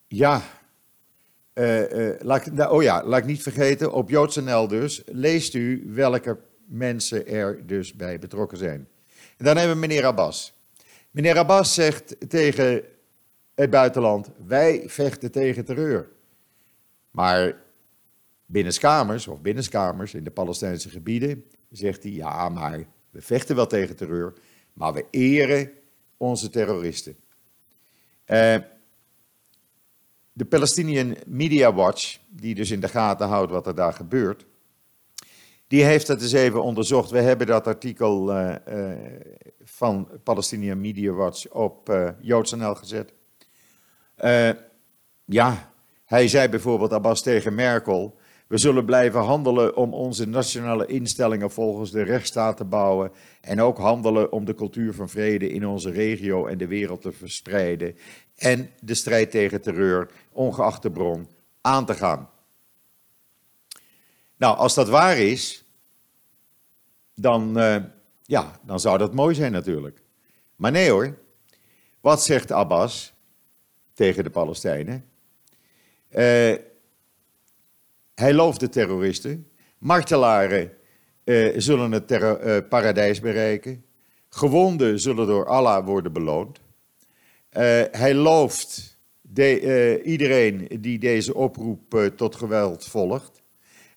ja, 0.09 0.43
laat, 2.19 2.53
nou, 2.53 2.73
oh 2.73 2.83
ja, 2.83 3.05
laat 3.05 3.19
ik 3.19 3.27
niet 3.27 3.43
vergeten, 3.43 3.93
op 3.93 4.11
JoodsNL 4.11 4.69
dus, 4.69 5.03
leest 5.07 5.55
u 5.55 5.85
welke 5.87 6.39
mensen 6.67 7.27
er 7.27 7.67
dus 7.67 7.95
bij 7.95 8.19
betrokken 8.19 8.59
zijn. 8.59 8.89
Dan 9.37 9.57
hebben 9.57 9.75
we 9.75 9.81
meneer 9.81 10.05
Abbas. 10.05 10.55
Meneer 11.11 11.39
Abbas 11.39 11.75
zegt 11.75 12.31
tegen 12.31 12.83
het 13.55 13.71
buitenland, 13.71 14.31
wij 14.47 14.83
vechten 14.87 15.31
tegen 15.31 15.65
terreur. 15.65 16.09
Maar 17.11 17.57
binnenskamers 18.47 19.27
of 19.29 19.41
binnenskamers 19.41 20.15
in 20.15 20.25
de 20.25 20.31
Palestijnse 20.31 20.89
gebieden 20.91 21.45
zegt 21.73 22.03
hij, 22.03 22.13
ja, 22.13 22.49
maar 22.49 22.85
we 23.11 23.21
vechten 23.21 23.57
wel 23.57 23.67
tegen 23.67 23.97
terreur, 23.97 24.33
maar 24.73 24.93
we 24.93 25.07
eren 25.11 25.71
onze 26.17 26.51
terroristen. 26.51 27.17
Uh, 28.27 28.57
de 30.33 30.45
Palestinian 30.45 31.17
Media 31.27 31.75
Watch, 31.75 32.19
die 32.29 32.55
dus 32.55 32.71
in 32.71 32.81
de 32.81 32.89
gaten 32.89 33.29
houdt 33.29 33.53
wat 33.53 33.67
er 33.67 33.75
daar 33.75 33.93
gebeurt, 33.93 34.47
die 35.67 35.85
heeft 35.85 36.07
dat 36.07 36.23
eens 36.23 36.33
even 36.33 36.63
onderzocht. 36.63 37.11
We 37.11 37.21
hebben 37.21 37.47
dat 37.47 37.67
artikel 37.67 38.39
uh, 38.39 38.55
uh, 38.69 38.93
van 39.65 40.09
Palestinian 40.23 40.81
Media 40.81 41.13
Watch 41.13 41.49
op 41.49 41.89
uh, 41.89 42.11
JoodsNL 42.21 42.75
gezet. 42.75 43.13
Ja, 45.25 45.73
hij 46.05 46.29
zei 46.29 46.49
bijvoorbeeld 46.49 46.93
Abbas 46.93 47.23
tegen 47.23 47.55
Merkel. 47.55 48.19
We 48.53 48.59
zullen 48.59 48.85
blijven 48.85 49.21
handelen 49.21 49.77
om 49.77 49.95
onze 49.95 50.27
nationale 50.27 50.87
instellingen 50.87 51.51
volgens 51.51 51.91
de 51.91 52.03
rechtsstaat 52.03 52.57
te 52.57 52.65
bouwen. 52.65 53.13
En 53.41 53.61
ook 53.61 53.79
handelen 53.79 54.33
om 54.33 54.45
de 54.45 54.55
cultuur 54.55 54.95
van 54.95 55.09
vrede 55.09 55.49
in 55.49 55.67
onze 55.67 55.91
regio 55.91 56.47
en 56.47 56.59
de 56.59 56.67
wereld 56.67 57.03
te 57.03 57.13
verspreiden. 57.13 57.97
En 58.37 58.71
de 58.81 58.95
strijd 58.95 59.31
tegen 59.31 59.61
terreur, 59.61 60.11
ongeacht 60.33 60.83
de 60.83 60.91
bron, 60.91 61.29
aan 61.61 61.87
te 61.87 61.95
gaan. 61.95 62.31
Nou, 64.37 64.57
als 64.57 64.75
dat 64.75 64.89
waar 64.89 65.19
is, 65.19 65.65
dan, 67.15 67.59
uh, 67.59 67.77
ja, 68.23 68.61
dan 68.63 68.81
zou 68.81 68.99
dat 68.99 69.15
mooi 69.15 69.35
zijn 69.35 69.53
natuurlijk. 69.53 70.03
Maar 70.57 70.71
nee 70.71 70.91
hoor, 70.91 71.19
wat 72.01 72.23
zegt 72.23 72.53
Abbas? 72.53 73.15
tegen 73.95 74.25
de 74.25 74.31
Palestijnen. 74.31 75.05
Uh, 76.11 76.55
hij 78.15 78.35
looft 78.35 78.61
de 78.61 78.69
terroristen. 78.69 79.47
Martelaren 79.79 80.73
uh, 81.25 81.53
zullen 81.57 81.93
het 81.93 82.11
uh, 82.11 82.57
paradijs 82.69 83.21
bereiken. 83.21 83.85
Gewonden 84.29 85.01
zullen 85.01 85.27
door 85.27 85.47
Allah 85.47 85.85
worden 85.85 86.13
beloond. 86.13 86.61
hij 87.91 88.15
looft 88.15 88.99
de, 89.21 90.01
iedereen 90.03 90.69
die 90.81 90.99
deze 90.99 91.35
oproep 91.35 92.11
tot 92.17 92.37
geweld 92.37 92.85
volgt. 92.87 93.43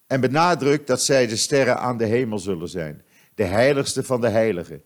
En 0.08 0.22
benadrukt 0.22 0.88
dat 0.88 1.02
zij 1.02 1.28
de 1.28 1.36
sterren 1.36 1.78
aan 1.78 1.98
de 1.98 2.06
hemel 2.06 2.40
zullen 2.40 2.70
zijn. 2.70 3.04
De 3.36 3.44
heiligste 3.44 4.04
van 4.04 4.22
de 4.22 4.30
heiligen. 4.30 4.84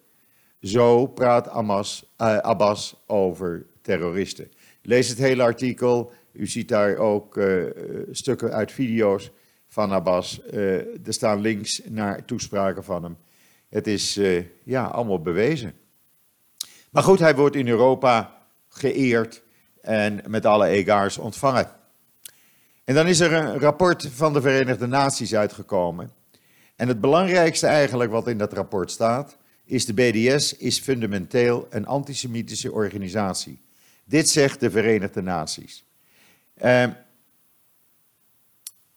Zo 0.62 1.08
praat 1.08 1.50
Amas, 1.50 2.14
Abbas 2.18 3.04
over 3.08 3.66
terroristen. 3.82 4.52
Lees 4.82 5.10
het 5.10 5.18
hele 5.18 5.44
artikel. 5.44 6.12
U 6.40 6.48
ziet 6.48 6.68
daar 6.68 6.96
ook 6.96 7.38
uh, 7.38 7.64
stukken 8.12 8.52
uit 8.52 8.72
video's 8.72 9.32
van 9.68 9.92
Abbas. 9.92 10.42
Uh, 10.54 10.74
er 11.08 11.14
staan 11.14 11.42
links 11.42 11.82
naar 11.86 12.26
toespraken 12.26 12.84
van 12.84 13.04
hem. 13.04 13.18
Het 13.70 13.88
is 13.88 14.18
uh, 14.18 14.44
ja, 14.64 14.86
allemaal 14.86 15.22
bewezen. 15.22 15.74
Maar 16.90 17.04
goed, 17.04 17.20
hij 17.20 17.36
wordt 17.36 17.56
in 17.56 17.68
Europa 17.68 18.44
geëerd 18.70 19.42
en 19.82 20.22
met 20.28 20.46
alle 20.46 20.68
egaars 20.68 21.18
ontvangen. 21.18 21.72
En 22.84 22.96
dan 22.96 23.08
is 23.08 23.20
er 23.20 23.34
een 23.34 23.60
rapport 23.60 24.10
van 24.14 24.34
de 24.34 24.42
Verenigde 24.42 24.88
Naties 24.88 25.36
uitgekomen. 25.36 26.12
En 26.76 26.88
het 26.88 27.02
belangrijkste 27.02 27.68
eigenlijk 27.68 28.12
wat 28.12 28.28
in 28.28 28.38
dat 28.38 28.54
rapport 28.54 28.92
staat, 28.92 29.38
is 29.66 29.86
de 29.86 29.94
BDS 29.94 30.58
is 30.58 30.80
fundamenteel 30.80 31.68
een 31.70 31.86
antisemitische 31.86 32.72
organisatie. 32.72 33.62
Dit 34.04 34.30
zegt 34.30 34.60
de 34.60 34.72
Verenigde 34.72 35.22
Naties. 35.22 35.88
Uh, 36.64 36.86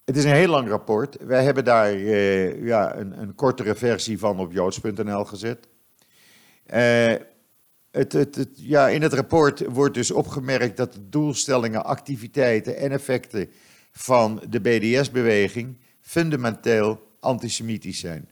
het 0.04 0.16
is 0.16 0.24
een 0.24 0.34
heel 0.34 0.48
lang 0.48 0.68
rapport. 0.68 1.16
Wij 1.20 1.44
hebben 1.44 1.64
daar 1.64 1.94
uh, 1.94 2.64
ja, 2.64 2.96
een, 2.96 3.20
een, 3.20 3.34
kortere 3.34 3.74
versie 3.74 4.18
van 4.18 4.38
op 4.38 4.52
joods.nl 4.52 5.24
gezet. 5.24 5.68
Het, 7.90 8.12
het, 8.12 8.48
ja, 8.54 8.88
in 8.88 9.02
het 9.02 9.12
rapport 9.12 9.64
wordt 9.68 9.94
dus 9.94 10.10
opgemerkt 10.10 10.76
dat 10.76 10.92
de 10.92 11.08
doelstellingen, 11.08 11.84
activiteiten 11.84 12.76
en 12.76 12.90
effecten 12.90 13.50
van 13.92 14.42
de 14.48 14.60
BDS-beweging 14.60 15.78
fundamenteel 16.00 17.16
antisemitisch 17.20 18.00
zijn. 18.00 18.30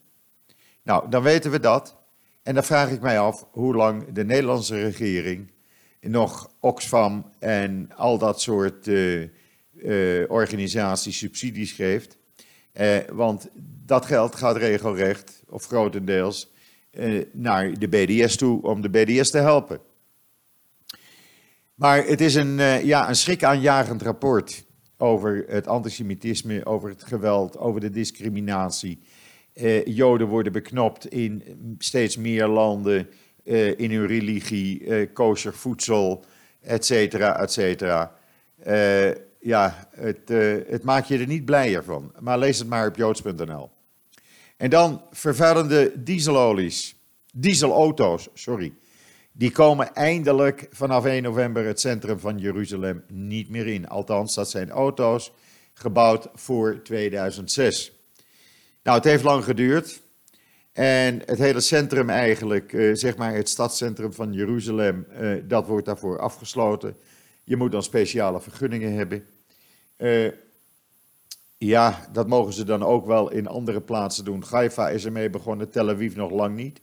Nou, 0.83 1.11
dan 1.11 1.23
weten 1.23 1.51
we 1.51 1.61
dat. 1.61 1.97
En 2.43 2.55
dan 2.55 2.65
vraag 2.65 2.91
ik 2.91 3.01
mij 3.01 3.19
af 3.19 3.47
hoe 3.51 3.75
lang 3.75 4.13
de 4.13 4.25
Nederlandse 4.25 4.81
regering 4.83 5.51
nog 6.01 6.53
Oxfam 6.61 7.31
en 7.39 7.91
al 7.97 8.19
dat 8.19 8.41
soort 8.41 8.87
uh, 8.87 9.29
uh, 9.75 10.31
organisaties 10.31 11.19
subsidies 11.19 11.73
geeft. 11.73 12.17
Uh, 12.75 12.97
want 13.13 13.49
dat 13.87 14.07
geld 14.07 14.35
gaat 14.35 14.57
regelrecht, 14.57 15.43
of 15.49 15.67
grotendeels, 15.67 16.53
naar 17.33 17.79
de 17.79 17.89
BDS 17.89 18.37
toe 18.37 18.63
om 18.63 18.81
de 18.81 18.91
BDS 18.91 19.31
te 19.31 19.39
helpen. 19.39 19.81
Maar 21.75 22.07
het 22.07 22.21
is 22.21 22.35
een, 22.35 22.57
ja, 22.85 23.09
een 23.09 23.17
schrikaanjagend 23.17 24.03
rapport 24.03 24.65
over 24.97 25.45
het 25.49 25.67
antisemitisme, 25.67 26.67
over 26.67 26.89
het 26.89 27.03
geweld, 27.03 27.59
over 27.59 27.81
de 27.81 27.91
discriminatie. 27.91 28.99
Joden 29.85 30.27
worden 30.27 30.53
beknopt 30.53 31.07
in 31.07 31.43
steeds 31.79 32.17
meer 32.17 32.47
landen. 32.47 33.09
Eh, 33.45 33.79
in 33.79 33.91
hun 33.91 34.07
religie, 34.07 34.81
uh, 34.81 35.09
kosher 35.13 35.55
voedsel, 35.55 36.25
et 36.61 36.85
cetera, 36.85 37.41
et 37.43 37.53
cetera. 37.53 38.15
Uh, 38.67 39.11
ja, 39.41 39.89
het, 39.91 40.29
het 40.69 40.83
maakt 40.83 41.09
je 41.09 41.19
er 41.19 41.27
niet 41.27 41.45
blijer 41.45 41.85
van. 41.85 42.13
Maar 42.19 42.39
lees 42.39 42.59
het 42.59 42.69
maar 42.69 42.89
op 42.89 42.97
joods.nl. 42.97 43.71
En 44.57 44.71
dan 44.71 45.03
vervuilende 45.11 45.93
dieselolies, 46.03 46.95
dieselauto's, 47.33 48.29
sorry. 48.35 48.73
Die 49.33 49.51
komen 49.51 49.95
eindelijk 49.95 50.67
vanaf 50.71 51.05
1 51.05 51.23
november 51.23 51.65
het 51.65 51.81
centrum 51.81 52.19
van 52.19 52.39
Jeruzalem 52.39 53.05
niet 53.09 53.49
meer 53.49 53.67
in. 53.67 53.89
Althans, 53.89 54.35
dat 54.35 54.51
zijn 54.51 54.71
auto's 54.71 55.33
gebouwd 55.75 56.29
voor 56.35 56.83
2006. 56.83 57.93
Nou, 58.83 58.97
het 58.97 59.07
heeft 59.07 59.25
lang 59.25 59.45
geduurd. 59.45 60.01
En 60.73 61.23
het 61.25 61.39
hele 61.39 61.61
centrum 61.61 62.11
eigenlijk, 62.11 62.73
eh, 62.73 62.95
zeg 62.95 63.17
maar 63.17 63.35
het 63.35 63.49
stadscentrum 63.49 64.13
van 64.13 64.33
Jeruzalem, 64.33 65.07
eh, 65.11 65.31
dat 65.45 65.67
wordt 65.67 65.87
daarvoor 65.87 66.19
afgesloten. 66.19 66.97
Je 67.45 67.57
moet 67.57 67.73
dan 67.73 67.83
speciale 67.83 68.41
vergunningen 68.41 68.95
hebben. 68.95 69.27
Eh, 69.97 70.31
ja, 71.59 72.09
dat 72.13 72.29
mogen 72.29 72.53
ze 72.53 72.65
dan 72.65 72.83
ook 72.83 73.07
wel 73.07 73.31
in 73.31 73.47
andere 73.47 73.81
plaatsen 73.81 74.25
doen. 74.25 74.45
Haifa 74.51 74.89
is 74.89 75.05
ermee 75.05 75.31
begonnen, 75.31 75.71
Tel 75.71 75.91
Aviv 75.91 76.17
nog 76.17 76.31
lang 76.31 76.57
niet. 76.57 76.81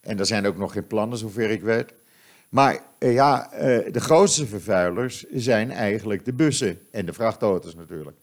En 0.00 0.18
er 0.18 0.26
zijn 0.26 0.46
ook 0.46 0.56
nog 0.56 0.72
geen 0.72 0.86
plannen, 0.86 1.18
zover 1.18 1.50
ik 1.50 1.62
weet. 1.62 1.92
Maar 2.48 2.82
ja, 2.98 3.48
de 3.90 4.00
grootste 4.00 4.46
vervuilers 4.46 5.24
zijn 5.30 5.70
eigenlijk 5.70 6.24
de 6.24 6.32
bussen 6.32 6.78
en 6.90 7.06
de 7.06 7.12
vrachtauto's 7.12 7.74
natuurlijk. 7.74 8.16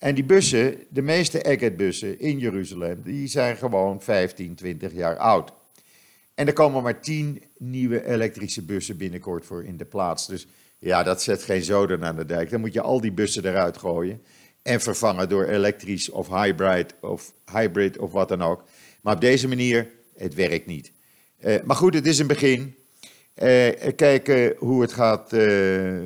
En 0.00 0.14
die 0.14 0.24
bussen, 0.24 0.76
de 0.88 1.02
meeste 1.02 1.42
Egged-bussen 1.42 2.18
in 2.20 2.38
Jeruzalem, 2.38 3.02
die 3.02 3.26
zijn 3.26 3.56
gewoon 3.56 4.02
15, 4.02 4.54
20 4.54 4.92
jaar 4.92 5.16
oud. 5.16 5.52
En 6.34 6.46
er 6.46 6.52
komen 6.52 6.82
maar 6.82 7.00
10 7.00 7.42
nieuwe 7.58 8.06
elektrische 8.06 8.62
bussen 8.62 8.96
binnenkort 8.96 9.46
voor 9.46 9.64
in 9.64 9.76
de 9.76 9.84
plaats. 9.84 10.26
Dus 10.26 10.46
ja, 10.78 11.02
dat 11.02 11.22
zet 11.22 11.42
geen 11.42 11.62
zoden 11.62 12.04
aan 12.04 12.16
de 12.16 12.26
dijk. 12.26 12.50
Dan 12.50 12.60
moet 12.60 12.72
je 12.72 12.80
al 12.80 13.00
die 13.00 13.12
bussen 13.12 13.46
eruit 13.46 13.76
gooien 13.76 14.22
en 14.62 14.80
vervangen 14.80 15.28
door 15.28 15.44
elektrisch 15.44 16.10
of 16.10 16.28
hybrid 16.28 16.94
of, 17.00 17.32
hybrid 17.52 17.98
of 17.98 18.12
wat 18.12 18.28
dan 18.28 18.42
ook. 18.42 18.64
Maar 19.00 19.14
op 19.14 19.20
deze 19.20 19.48
manier, 19.48 19.88
het 20.16 20.34
werkt 20.34 20.66
niet. 20.66 20.92
Uh, 21.44 21.62
maar 21.64 21.76
goed, 21.76 21.94
het 21.94 22.06
is 22.06 22.18
een 22.18 22.26
begin. 22.26 22.74
Uh, 23.42 23.68
kijken 23.96 24.54
hoe 24.58 24.82
het 24.82 24.92
gaat, 24.92 25.30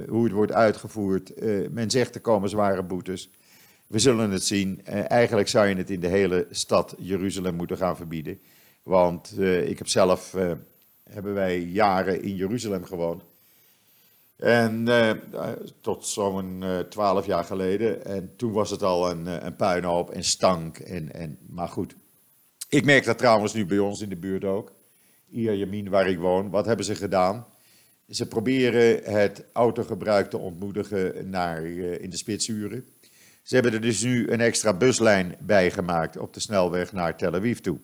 hoe 0.09 0.25
het 0.25 0.33
wordt 0.33 0.53
uitgevoerd. 0.53 1.33
men 1.71 1.91
zegt 1.91 2.15
er 2.15 2.21
komen 2.21 2.49
zware 2.49 2.83
boetes. 2.83 3.31
We 3.95 4.01
zullen 4.01 4.31
het 4.31 4.45
zien. 4.45 4.85
eigenlijk 4.87 5.49
zou 5.49 5.67
je 5.67 5.75
het 5.75 5.91
in 5.91 6.01
de 6.01 6.07
hele 6.07 6.47
stad 6.51 6.95
Jeruzalem 6.99 7.55
moeten 7.55 7.77
gaan 7.77 7.97
verbieden. 7.97 8.41
Want 8.83 9.41
ik 9.41 9.79
heb 9.79 9.89
zelf, 9.89 10.37
hebben 11.03 11.35
wij 11.35 11.61
jaren 11.61 12.23
in 12.23 12.35
Jeruzalem 12.35 12.85
gewoond. 12.85 13.23
En 14.37 14.87
uh, 14.89 15.11
tot 15.81 16.07
zo'n 16.07 16.61
uh, 16.63 16.79
twaalf 16.79 17.27
jaar 17.27 17.45
geleden. 17.45 18.05
En 18.05 18.33
toen 18.37 18.53
was 18.53 18.71
het 18.71 18.83
al 18.83 19.11
een, 19.11 19.47
een 19.47 19.57
puinhoop 19.57 20.11
en 20.11 20.25
stank. 20.25 20.79
En, 20.79 21.13
en, 21.13 21.39
maar 21.47 21.69
goed, 21.69 21.95
ik 22.69 22.85
merk 22.85 23.05
dat 23.05 23.19
trouwens 23.19 23.53
nu 23.53 23.67
bij 23.67 23.79
ons 23.79 24.01
in 24.01 24.09
de 24.09 24.17
buurt 24.17 24.45
ook. 24.45 24.73
Ierjamin, 25.31 25.89
waar 25.89 26.09
ik 26.09 26.19
woon. 26.19 26.51
Wat 26.51 26.67
hebben 26.67 26.85
ze 26.85 26.95
gedaan? 26.95 27.47
Ze 28.09 28.29
proberen 28.29 29.13
het 29.13 29.45
autogebruik 29.53 30.31
te 30.31 30.39
ontmoedigen 30.39 31.31
naar, 31.31 31.65
uh, 31.65 32.03
in 32.03 32.11
de 32.11 32.17
spitsuren. 32.17 32.94
Ze 33.45 33.55
hebben 33.55 33.73
er 33.73 33.81
dus 33.81 34.03
nu 34.03 34.31
een 34.31 34.41
extra 34.41 34.73
buslijn 34.73 35.37
bij 35.41 35.71
gemaakt 35.71 36.17
op 36.17 36.35
de 36.35 36.41
snelweg 36.41 36.93
naar 36.93 37.17
Tel 37.17 37.35
Aviv 37.35 37.59
toe. 37.59 37.79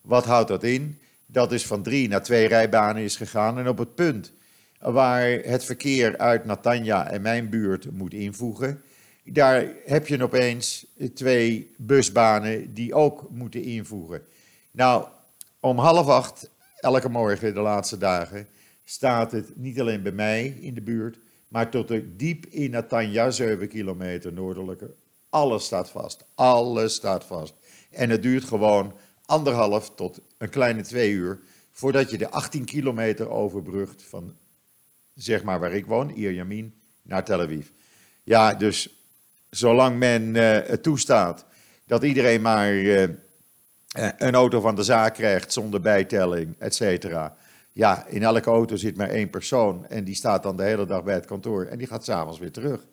Wat 0.00 0.24
houdt 0.24 0.48
dat 0.48 0.62
in? 0.62 0.98
Dat 1.26 1.52
is 1.52 1.66
van 1.66 1.82
drie 1.82 2.08
naar 2.08 2.22
twee 2.22 2.48
rijbanen 2.48 3.02
is 3.02 3.16
gegaan. 3.16 3.58
En 3.58 3.68
op 3.68 3.78
het 3.78 3.94
punt 3.94 4.32
waar 4.78 5.30
het 5.30 5.64
verkeer 5.64 6.18
uit 6.18 6.44
Natanja 6.44 7.10
en 7.10 7.22
mijn 7.22 7.48
buurt 7.48 7.90
moet 7.90 8.12
invoegen. 8.12 8.82
Daar 9.24 9.66
heb 9.84 10.06
je 10.06 10.22
opeens 10.22 10.86
twee 11.14 11.74
busbanen 11.76 12.74
die 12.74 12.94
ook 12.94 13.30
moeten 13.30 13.62
invoegen. 13.62 14.22
Nou, 14.70 15.06
om 15.60 15.78
half 15.78 16.06
acht, 16.06 16.50
elke 16.80 17.08
morgen 17.08 17.54
de 17.54 17.60
laatste 17.60 17.98
dagen, 17.98 18.46
staat 18.84 19.32
het 19.32 19.56
niet 19.56 19.80
alleen 19.80 20.02
bij 20.02 20.12
mij 20.12 20.46
in 20.60 20.74
de 20.74 20.82
buurt, 20.82 21.18
maar 21.48 21.70
tot 21.70 21.90
er 21.90 22.16
diep 22.16 22.46
in 22.46 22.70
Natanja, 22.70 23.30
7 23.30 23.68
kilometer 23.68 24.32
noordelijker. 24.32 24.90
Alles 25.30 25.64
staat 25.64 25.90
vast. 25.90 26.24
Alles 26.34 26.94
staat 26.94 27.24
vast. 27.24 27.54
En 27.90 28.10
het 28.10 28.22
duurt 28.22 28.44
gewoon 28.44 28.92
anderhalf 29.24 29.90
tot 29.94 30.20
een 30.38 30.50
kleine 30.50 30.82
twee 30.82 31.10
uur 31.10 31.40
voordat 31.72 32.10
je 32.10 32.18
de 32.18 32.30
18 32.30 32.64
kilometer 32.64 33.30
overbrugt 33.30 34.02
van 34.02 34.36
zeg 35.14 35.42
maar 35.42 35.60
waar 35.60 35.72
ik 35.72 35.86
woon, 35.86 36.10
Ierjamin, 36.10 36.74
naar 37.02 37.24
Tel 37.24 37.40
Aviv. 37.40 37.66
Ja, 38.24 38.54
dus 38.54 39.02
zolang 39.50 39.98
men 39.98 40.22
uh, 40.22 40.58
het 40.66 40.82
toestaat 40.82 41.44
dat 41.86 42.02
iedereen 42.02 42.40
maar 42.40 42.72
uh, 42.72 43.02
een 44.18 44.34
auto 44.34 44.60
van 44.60 44.74
de 44.74 44.82
zaak 44.82 45.14
krijgt 45.14 45.52
zonder 45.52 45.80
bijtelling, 45.80 46.54
et 46.58 46.74
cetera. 46.74 47.36
Ja, 47.78 48.06
in 48.06 48.22
elke 48.22 48.50
auto 48.50 48.76
zit 48.76 48.96
maar 48.96 49.08
één 49.08 49.30
persoon 49.30 49.86
en 49.86 50.04
die 50.04 50.14
staat 50.14 50.42
dan 50.42 50.56
de 50.56 50.62
hele 50.62 50.86
dag 50.86 51.04
bij 51.04 51.14
het 51.14 51.26
kantoor 51.26 51.64
en 51.64 51.78
die 51.78 51.86
gaat 51.86 52.04
s'avonds 52.04 52.38
weer 52.38 52.52
terug. 52.52 52.86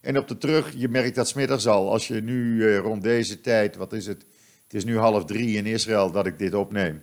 En 0.00 0.18
op 0.18 0.28
de 0.28 0.38
terug, 0.38 0.72
je 0.76 0.88
merkt 0.88 1.14
dat 1.14 1.28
smiddags 1.28 1.66
al, 1.66 1.90
als 1.90 2.08
je 2.08 2.22
nu 2.22 2.54
uh, 2.54 2.78
rond 2.78 3.02
deze 3.02 3.40
tijd, 3.40 3.76
wat 3.76 3.92
is 3.92 4.06
het, 4.06 4.24
het 4.62 4.74
is 4.74 4.84
nu 4.84 4.98
half 4.98 5.24
drie 5.24 5.56
in 5.56 5.66
Israël 5.66 6.10
dat 6.10 6.26
ik 6.26 6.38
dit 6.38 6.54
opneem 6.54 7.02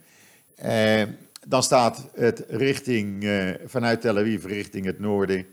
dan 1.48 1.64
staat 1.64 2.10
het 2.14 2.44
richting, 2.48 3.24
uh, 3.24 3.50
vanuit 3.66 4.02
Tel 4.02 4.18
Aviv 4.18 4.46
richting 4.46 4.86
het 4.86 5.00
noorden, 5.00 5.46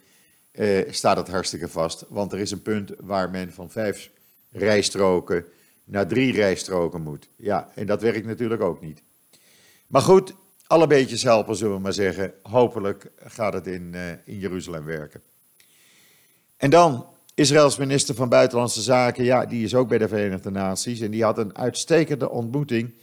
staat 0.91 1.17
het 1.17 1.29
hartstikke 1.29 1.69
vast. 1.69 2.05
Want 2.09 2.33
er 2.33 2.39
is 2.39 2.51
een 2.51 2.63
punt 2.63 2.93
waar 3.01 3.31
men 3.31 3.53
van 3.53 3.71
vijf 3.71 4.11
rijstroken 4.51 5.45
naar 5.85 6.07
drie 6.07 6.33
rijstroken 6.33 7.03
moet. 7.03 7.29
Ja, 7.37 7.71
en 7.75 7.87
dat 7.87 8.03
werkt 8.03 8.27
natuurlijk 8.27 8.63
ook 8.63 8.81
niet. 8.81 9.03
Maar 9.87 10.03
goed, 10.03 10.35
alle 10.75 10.87
beetjes 10.87 11.23
helpen, 11.23 11.57
zullen 11.57 11.75
we 11.75 11.81
maar 11.81 11.93
zeggen. 11.93 12.33
Hopelijk 12.43 13.11
gaat 13.17 13.53
het 13.53 13.67
in, 13.67 13.93
uh, 13.95 14.11
in 14.25 14.39
Jeruzalem 14.39 14.85
werken. 14.85 15.23
En 16.57 16.71
dan, 16.71 17.07
Israëls 17.35 17.77
minister 17.77 18.15
van 18.15 18.29
Buitenlandse 18.29 18.83
Zaken, 18.83 19.25
ja, 19.25 19.47
die 19.47 19.65
is 19.65 19.75
ook 19.75 19.89
bij 19.89 19.99
de 19.99 20.09
Verenigde 20.09 20.51
Naties. 20.51 21.01
En 21.01 21.11
die 21.11 21.23
had 21.23 21.39
een 21.39 21.57
uitstekende 21.57 22.31
ontmoeting 22.31 22.95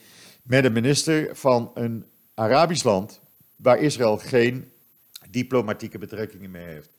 met 0.44 0.66
een 0.66 0.72
minister 0.72 1.36
van 1.36 1.72
een 1.74 2.06
Arabisch 2.34 2.84
land 2.84 3.22
waar 3.56 3.80
Israël 3.80 4.18
geen 4.18 4.72
diplomatieke 5.30 5.98
betrekkingen 5.98 6.52
mee 6.52 6.66
heeft. 6.66 6.90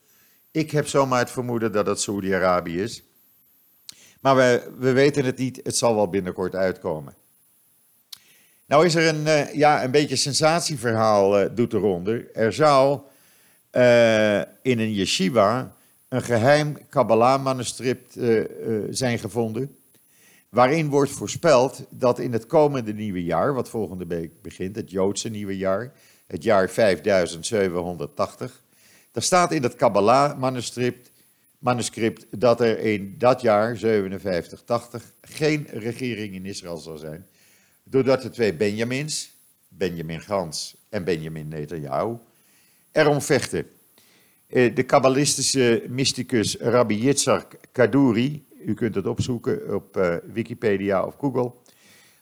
Ik 0.51 0.71
heb 0.71 0.87
zomaar 0.87 1.19
het 1.19 1.31
vermoeden 1.31 1.73
dat 1.73 1.87
het 1.87 2.01
Saoedi-Arabië 2.01 2.83
is. 2.83 3.03
Maar 4.21 4.37
we, 4.37 4.73
we 4.79 4.93
weten 4.93 5.25
het 5.25 5.39
niet, 5.39 5.61
het 5.63 5.77
zal 5.77 5.95
wel 5.95 6.09
binnenkort 6.09 6.55
uitkomen. 6.55 7.15
Nou 8.73 8.87
is 8.87 8.95
er 8.95 9.07
een, 9.07 9.27
uh, 9.27 9.55
ja, 9.55 9.85
een 9.85 9.91
beetje 9.91 10.17
sensatieverhaal, 10.17 11.43
uh, 11.43 11.49
doet 11.55 11.71
de 11.71 11.77
ronde. 11.77 12.31
Er 12.33 12.53
zou 12.53 13.01
uh, 13.73 14.39
in 14.63 14.79
een 14.79 14.93
yeshiva 14.93 15.77
een 16.09 16.23
geheim 16.23 16.79
Kabbalah-manuscript 16.89 18.17
zijn 18.91 19.19
gevonden 19.19 19.77
waarin 20.49 20.89
wordt 20.89 21.11
voorspeld 21.11 21.85
dat 21.91 22.19
in 22.19 22.33
het 22.33 22.47
komende 22.47 22.93
nieuwe 22.93 23.25
jaar, 23.25 23.55
wat 23.55 23.69
volgende 23.69 24.07
week 24.07 24.43
begint, 24.43 24.77
het 24.77 24.91
Joodse 24.91 25.29
nieuwe 25.29 25.57
jaar, 25.57 25.93
het 26.27 26.43
jaar 26.43 26.71
5780, 26.71 28.63
daar 29.13 29.23
staat 29.23 29.53
in 29.53 29.63
het 29.63 29.75
Kabbalah-manuscript 29.75 31.11
manuscript 31.59 32.27
dat 32.31 32.61
er 32.61 32.79
in 32.79 33.15
dat 33.19 33.41
jaar, 33.41 33.77
5780, 33.77 35.13
geen 35.21 35.67
regering 35.73 36.35
in 36.35 36.47
Israël 36.47 36.77
zal 36.77 36.97
zijn, 36.97 37.27
doordat 37.83 38.23
de 38.23 38.31
twee 38.31 38.55
Benjamins, 38.55 39.31
Benjamin 39.69 40.21
Gans 40.21 40.77
en 40.89 41.05
Benjamin 41.05 41.49
Netanyahu, 41.49 42.17
erom 42.93 43.23
vechten. 43.23 43.67
Eh, 44.47 44.75
de 44.75 44.83
kabbalistische 44.83 45.85
mysticus 45.89 46.57
Rabbi 46.57 46.95
Yitzhak 46.95 47.57
Kaduri, 47.73 48.47
u 48.67 48.75
kunt 48.75 48.95
het 48.95 49.07
opzoeken 49.07 49.75
op 49.75 49.97
uh, 49.97 50.17
Wikipedia 50.33 51.05
of 51.05 51.15
Google, 51.19 51.53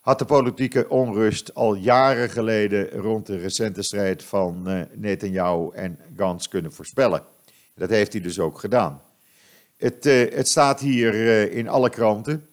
had 0.00 0.18
de 0.18 0.24
politieke 0.24 0.88
onrust 0.88 1.54
al 1.54 1.74
jaren 1.74 2.30
geleden 2.30 2.90
rond 2.90 3.26
de 3.26 3.36
recente 3.36 3.82
strijd 3.82 4.22
van 4.22 4.62
uh, 4.66 4.80
Netanyahu 4.94 5.70
en 5.74 5.98
Gans 6.16 6.48
kunnen 6.48 6.72
voorspellen. 6.72 7.22
Dat 7.74 7.90
heeft 7.90 8.12
hij 8.12 8.22
dus 8.22 8.38
ook 8.38 8.58
gedaan. 8.58 9.02
Het, 9.76 10.04
het 10.34 10.48
staat 10.48 10.80
hier 10.80 11.14
in 11.52 11.68
alle 11.68 11.90
kranten. 11.90 12.46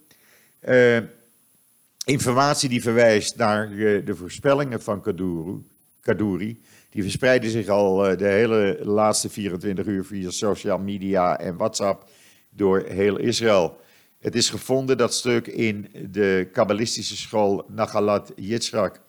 Informatie 2.08 2.70
die 2.70 2.82
verwijst 2.82 3.36
naar 3.36 3.70
de 4.06 4.16
voorspellingen 4.16 4.82
van 4.82 5.02
Kaduru, 5.02 5.64
Kaduri, 6.02 6.62
die 6.90 7.02
verspreiden 7.02 7.50
zich 7.50 7.68
al 7.68 8.18
de 8.18 8.28
hele 8.28 8.80
laatste 8.82 9.30
24 9.30 9.86
uur 9.86 10.06
via 10.06 10.30
social 10.30 10.78
media 10.78 11.40
en 11.40 11.58
WhatsApp 11.58 12.10
door 12.50 12.84
heel 12.88 13.18
Israël. 13.18 13.80
Het 14.20 14.36
is 14.36 14.50
gevonden, 14.50 14.98
dat 14.98 15.14
stuk, 15.14 15.48
in 15.48 15.90
de 16.10 16.50
kabbalistische 16.52 17.18
school 17.18 17.66
Nachalat 17.68 18.32
Yitzhak 18.36 19.02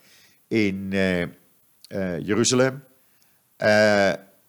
in 0.49 0.91
uh, 0.93 1.23
Jeruzalem. 2.19 2.85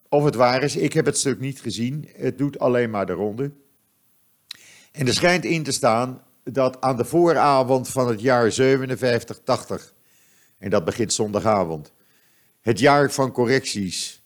Of 0.09 0.23
het 0.23 0.35
waar 0.35 0.63
is, 0.63 0.75
ik 0.75 0.93
heb 0.93 1.05
het 1.05 1.17
stuk 1.17 1.39
niet 1.39 1.61
gezien. 1.61 2.09
Het 2.15 2.37
doet 2.37 2.59
alleen 2.59 2.89
maar 2.89 3.05
de 3.05 3.13
ronde. 3.13 3.51
En 4.91 5.07
er 5.07 5.13
schijnt 5.13 5.45
in 5.45 5.63
te 5.63 5.71
staan 5.71 6.21
dat 6.53 6.81
aan 6.81 6.97
de 6.97 7.05
vooravond 7.05 7.89
van 7.89 8.07
het 8.07 8.21
jaar 8.21 8.51
5780, 8.51 9.93
en 10.57 10.69
dat 10.69 10.85
begint 10.85 11.13
zondagavond, 11.13 11.93
het 12.61 12.79
jaar 12.79 13.11
van 13.11 13.31
correcties, 13.31 14.23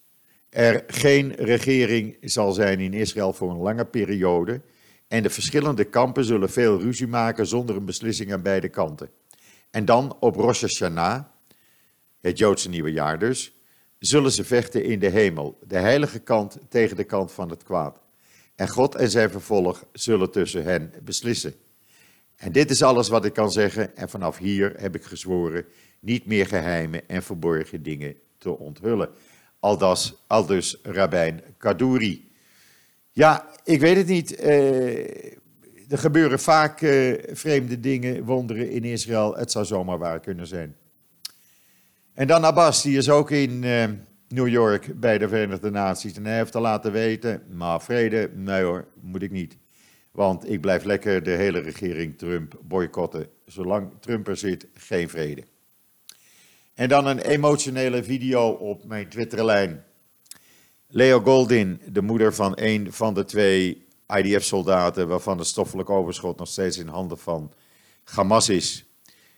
er 0.48 0.84
geen 0.86 1.34
regering 1.34 2.16
zal 2.20 2.52
zijn 2.52 2.80
in 2.80 2.92
Israël 2.92 3.32
voor 3.32 3.50
een 3.50 3.56
lange 3.56 3.84
periode. 3.84 4.60
En 5.08 5.22
de 5.22 5.30
verschillende 5.30 5.84
kampen 5.84 6.24
zullen 6.24 6.50
veel 6.50 6.80
ruzie 6.80 7.06
maken 7.06 7.46
zonder 7.46 7.76
een 7.76 7.84
beslissing 7.84 8.32
aan 8.32 8.42
beide 8.42 8.68
kanten. 8.68 9.10
En 9.70 9.84
dan 9.84 10.16
op 10.20 10.36
Rosh 10.36 10.60
Hashanah, 10.60 11.24
het 12.20 12.38
Joodse 12.38 12.68
nieuwe 12.68 12.92
jaar 12.92 13.18
dus, 13.18 13.54
zullen 13.98 14.32
ze 14.32 14.44
vechten 14.44 14.84
in 14.84 14.98
de 14.98 15.08
hemel, 15.08 15.58
de 15.66 15.78
heilige 15.78 16.18
kant 16.18 16.58
tegen 16.68 16.96
de 16.96 17.04
kant 17.04 17.32
van 17.32 17.50
het 17.50 17.62
kwaad. 17.62 18.00
En 18.54 18.68
God 18.68 18.94
en 18.94 19.10
zijn 19.10 19.30
vervolg 19.30 19.84
zullen 19.92 20.30
tussen 20.30 20.64
hen 20.64 20.92
beslissen. 21.02 21.54
En 22.36 22.52
dit 22.52 22.70
is 22.70 22.82
alles 22.82 23.08
wat 23.08 23.24
ik 23.24 23.32
kan 23.32 23.52
zeggen. 23.52 23.96
En 23.96 24.08
vanaf 24.08 24.38
hier 24.38 24.74
heb 24.76 24.94
ik 24.94 25.04
gezworen 25.04 25.64
niet 26.00 26.26
meer 26.26 26.46
geheime 26.46 27.02
en 27.06 27.22
verborgen 27.22 27.82
dingen 27.82 28.14
te 28.38 28.58
onthullen. 28.58 29.08
Aldus, 29.60 30.14
aldus 30.26 30.78
Rabijn 30.82 31.42
Kaduri. 31.58 32.30
Ja, 33.10 33.46
ik 33.64 33.80
weet 33.80 33.96
het 33.96 34.06
niet. 34.06 34.34
Eh, 34.34 35.32
er 35.88 35.98
gebeuren 35.98 36.40
vaak 36.40 36.82
eh, 36.82 37.22
vreemde 37.32 37.80
dingen, 37.80 38.24
wonderen 38.24 38.70
in 38.70 38.84
Israël. 38.84 39.36
Het 39.36 39.50
zou 39.50 39.64
zomaar 39.64 39.98
waar 39.98 40.20
kunnen 40.20 40.46
zijn. 40.46 40.76
En 42.14 42.26
dan 42.26 42.44
Abbas, 42.44 42.82
die 42.82 42.96
is 42.96 43.10
ook 43.10 43.30
in 43.30 43.64
eh, 43.64 43.84
New 44.28 44.48
York 44.48 45.00
bij 45.00 45.18
de 45.18 45.28
Verenigde 45.28 45.70
Naties. 45.70 46.16
En 46.16 46.24
hij 46.24 46.36
heeft 46.36 46.54
al 46.54 46.62
laten 46.62 46.92
weten, 46.92 47.42
maar 47.50 47.82
vrede, 47.82 48.30
nee 48.34 48.62
hoor, 48.62 48.86
moet 49.00 49.22
ik 49.22 49.30
niet. 49.30 49.56
Want 50.14 50.50
ik 50.50 50.60
blijf 50.60 50.84
lekker 50.84 51.22
de 51.22 51.30
hele 51.30 51.58
regering 51.58 52.18
Trump 52.18 52.58
boycotten. 52.62 53.28
Zolang 53.46 53.90
Trump 54.00 54.28
er 54.28 54.36
zit, 54.36 54.66
geen 54.74 55.08
vrede. 55.08 55.44
En 56.74 56.88
dan 56.88 57.06
een 57.06 57.18
emotionele 57.18 58.04
video 58.04 58.48
op 58.48 58.84
mijn 58.84 59.08
Twitterlijn. 59.08 59.84
Leo 60.86 61.20
Goldin, 61.20 61.80
de 61.92 62.02
moeder 62.02 62.34
van 62.34 62.52
een 62.54 62.92
van 62.92 63.14
de 63.14 63.24
twee 63.24 63.86
IDF-soldaten, 64.16 65.08
waarvan 65.08 65.38
het 65.38 65.46
stoffelijk 65.46 65.90
overschot 65.90 66.38
nog 66.38 66.48
steeds 66.48 66.78
in 66.78 66.88
handen 66.88 67.18
van 67.18 67.52
Hamas 68.04 68.48
is. 68.48 68.84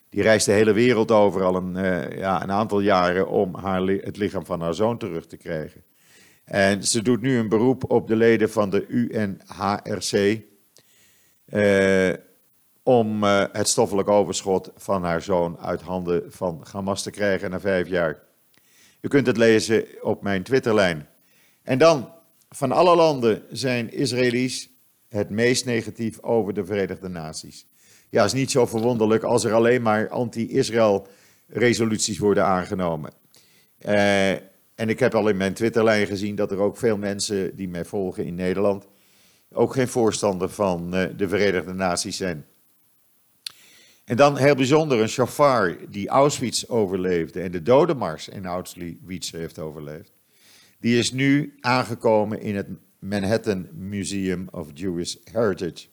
Die 0.09 0.23
reist 0.23 0.47
de 0.47 0.53
hele 0.53 0.73
wereld 0.73 1.11
over 1.11 1.45
al 1.45 1.57
een, 1.57 1.77
uh, 1.77 2.19
ja, 2.19 2.43
een 2.43 2.53
aantal 2.53 2.81
jaren 2.81 3.29
om 3.29 3.55
haar, 3.55 3.83
het 3.87 4.17
lichaam 4.17 4.45
van 4.45 4.61
haar 4.61 4.75
zoon 4.75 4.99
terug 4.99 5.27
te 5.27 5.37
krijgen. 5.37 5.83
En 6.45 6.85
ze 6.85 7.03
doet 7.03 7.21
nu 7.21 7.39
een 7.39 7.49
beroep 7.49 7.91
op 7.91 8.09
de 8.09 8.17
leden 8.17 8.51
van 8.51 8.71
de 8.71 8.87
UNHRC. 8.87 10.45
Uh, 11.53 12.13
om 12.83 13.25
uh, 13.25 13.45
het 13.53 13.69
stoffelijk 13.69 14.09
overschot 14.09 14.71
van 14.77 15.05
haar 15.05 15.23
zoon 15.23 15.59
uit 15.59 15.81
handen 15.81 16.33
van 16.33 16.65
Hamas 16.73 17.03
te 17.03 17.11
krijgen 17.11 17.51
na 17.51 17.61
vijf 17.61 17.89
jaar. 17.89 18.23
U 19.01 19.09
kunt 19.09 19.27
het 19.27 19.37
lezen 19.37 19.87
op 20.03 20.23
mijn 20.23 20.43
Twitterlijn. 20.43 21.09
En 21.63 21.79
dan, 21.79 22.13
van 22.49 22.73
alle 22.73 22.97
landen 22.97 23.43
zijn 23.51 23.93
Israëli's 23.93 24.71
het 25.09 25.31
meest 25.31 25.65
negatief 25.65 26.23
over 26.23 26.55
de 26.55 26.65
Verenigde 26.65 27.09
Naties. 27.09 27.67
Ja, 28.11 28.25
is 28.25 28.33
niet 28.33 28.51
zo 28.51 28.67
verwonderlijk 28.67 29.23
als 29.23 29.45
er 29.45 29.53
alleen 29.53 29.83
maar 29.83 30.09
anti-Israël 30.09 31.07
resoluties 31.47 32.19
worden 32.19 32.45
aangenomen. 32.45 33.13
Uh, 33.87 34.31
en 34.75 34.89
ik 34.89 34.99
heb 34.99 35.15
al 35.15 35.29
in 35.29 35.37
mijn 35.37 35.55
Twitterlijn 35.55 36.07
gezien 36.07 36.35
dat 36.35 36.51
er 36.51 36.59
ook 36.59 36.77
veel 36.77 36.97
mensen 36.97 37.57
die 37.57 37.69
mij 37.69 37.85
volgen 37.85 38.25
in 38.25 38.35
Nederland 38.35 38.87
ook 39.53 39.73
geen 39.73 39.89
voorstander 39.89 40.49
van 40.49 40.95
uh, 40.95 41.05
de 41.17 41.29
Verenigde 41.29 41.73
Naties 41.73 42.17
zijn. 42.17 42.47
En 44.05 44.17
dan 44.17 44.37
heel 44.37 44.55
bijzonder 44.55 45.01
een 45.01 45.09
chauffeur 45.09 45.91
die 45.91 46.09
Auschwitz 46.09 46.65
overleefde 46.65 47.41
en 47.41 47.51
de 47.51 47.63
dodenmars 47.63 48.29
in 48.29 48.47
Auschwitz 48.47 49.33
heeft 49.33 49.59
overleefd. 49.59 50.13
Die 50.81 50.99
is 50.99 51.13
nu 51.13 51.55
aangekomen 51.61 52.41
in 52.41 52.57
het 52.57 52.67
Manhattan 52.99 53.69
Museum 53.73 54.49
of 54.51 54.69
Jewish 54.75 55.15
Heritage. 55.33 55.87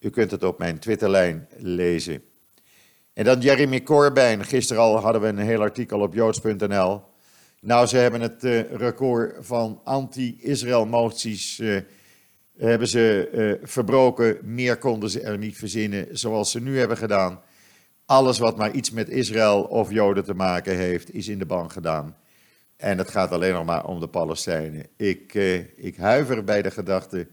U 0.00 0.10
kunt 0.10 0.30
het 0.30 0.42
op 0.42 0.58
mijn 0.58 0.78
Twitterlijn 0.78 1.48
lezen. 1.56 2.22
En 3.12 3.24
dan 3.24 3.40
Jeremy 3.40 3.82
Corbijn. 3.82 4.44
Gisteren 4.44 4.82
al 4.82 4.96
hadden 4.96 5.22
we 5.22 5.28
een 5.28 5.38
heel 5.38 5.60
artikel 5.60 6.00
op 6.00 6.14
joods.nl. 6.14 7.02
Nou, 7.60 7.86
ze 7.86 7.96
hebben 7.96 8.20
het 8.20 8.44
uh, 8.44 8.72
record 8.72 9.46
van 9.46 9.80
anti-Israël 9.84 10.86
moties 10.86 11.58
uh, 11.58 11.80
hebben 12.58 12.88
ze 12.88 13.28
uh, 13.32 13.68
verbroken. 13.68 14.38
Meer 14.42 14.76
konden 14.76 15.10
ze 15.10 15.20
er 15.20 15.38
niet 15.38 15.56
verzinnen 15.56 16.18
zoals 16.18 16.50
ze 16.50 16.60
nu 16.60 16.78
hebben 16.78 16.96
gedaan. 16.96 17.40
Alles 18.06 18.38
wat 18.38 18.56
maar 18.56 18.72
iets 18.72 18.90
met 18.90 19.08
Israël 19.08 19.62
of 19.62 19.90
Joden 19.90 20.24
te 20.24 20.34
maken 20.34 20.76
heeft, 20.76 21.14
is 21.14 21.28
in 21.28 21.38
de 21.38 21.46
ban 21.46 21.70
gedaan. 21.70 22.16
En 22.76 22.98
het 22.98 23.10
gaat 23.10 23.30
alleen 23.30 23.52
nog 23.52 23.64
maar 23.64 23.86
om 23.86 24.00
de 24.00 24.08
Palestijnen. 24.08 24.86
Ik, 24.96 25.34
eh, 25.34 25.84
ik 25.84 25.96
huiver 25.96 26.44
bij 26.44 26.62
de 26.62 26.70
gedachte 26.70 27.28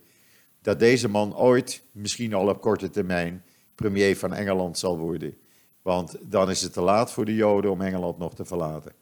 dat 0.61 0.79
deze 0.79 1.09
man 1.09 1.35
ooit, 1.35 1.83
misschien 1.91 2.33
al 2.33 2.47
op 2.47 2.61
korte 2.61 2.89
termijn, 2.89 3.43
premier 3.75 4.17
van 4.17 4.33
Engeland 4.33 4.77
zal 4.77 4.97
worden. 4.97 5.37
Want 5.81 6.17
dan 6.21 6.49
is 6.49 6.61
het 6.61 6.73
te 6.73 6.81
laat 6.81 7.11
voor 7.11 7.25
de 7.25 7.35
Joden 7.35 7.71
om 7.71 7.81
Engeland 7.81 8.17
nog 8.17 8.35
te 8.35 8.45
verlaten. 8.45 8.93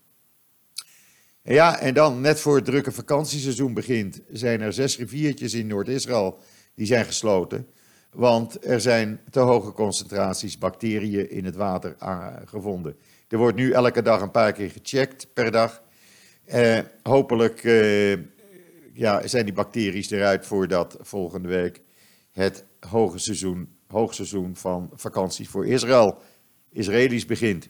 Ja, 1.44 1.80
en 1.80 1.94
dan, 1.94 2.22
net 2.22 2.40
voor 2.40 2.56
het 2.56 2.66
drukke 2.66 2.92
vakantieseizoen 2.92 3.74
begint, 3.74 4.22
zijn 4.32 4.62
er 4.62 4.74
zes 4.74 4.98
riviertjes 4.98 5.54
in 5.54 5.68
Noord-Israël 5.68 6.40
die 6.76 6.86
zijn 6.86 7.06
gesloten. 7.06 7.68
Want 8.12 8.66
er 8.66 8.82
zijn 8.82 9.22
te 9.30 9.40
hoge 9.40 9.72
concentraties 9.72 10.58
bacteriën 10.58 11.30
in 11.30 11.46
het 11.46 11.56
water 11.56 11.96
gevonden. 12.46 12.96
Er 13.28 13.38
wordt 13.38 13.58
nu 13.58 13.72
elke 13.72 14.02
dag 14.02 14.22
een 14.22 14.32
paar 14.32 14.52
keer 14.52 14.70
gecheckt 14.70 15.28
per 15.34 15.52
dag. 15.52 15.82
Uh, 16.54 16.80
hopelijk 17.04 17.64
uh, 17.64 18.18
ja, 18.94 19.28
zijn 19.28 19.46
die 19.46 19.54
bacteriën 19.54 20.06
eruit 20.10 20.46
voordat 20.46 20.98
volgende 21.02 21.48
week 21.48 21.82
het 22.32 22.66
hoge 22.80 23.18
seizoen, 23.18 23.78
hoogseizoen 23.88 24.56
van 24.56 24.90
vakanties 24.94 25.50
voor 25.50 25.68
Israël, 25.68 26.18
Israëli's 26.70 27.26
begint. 27.26 27.70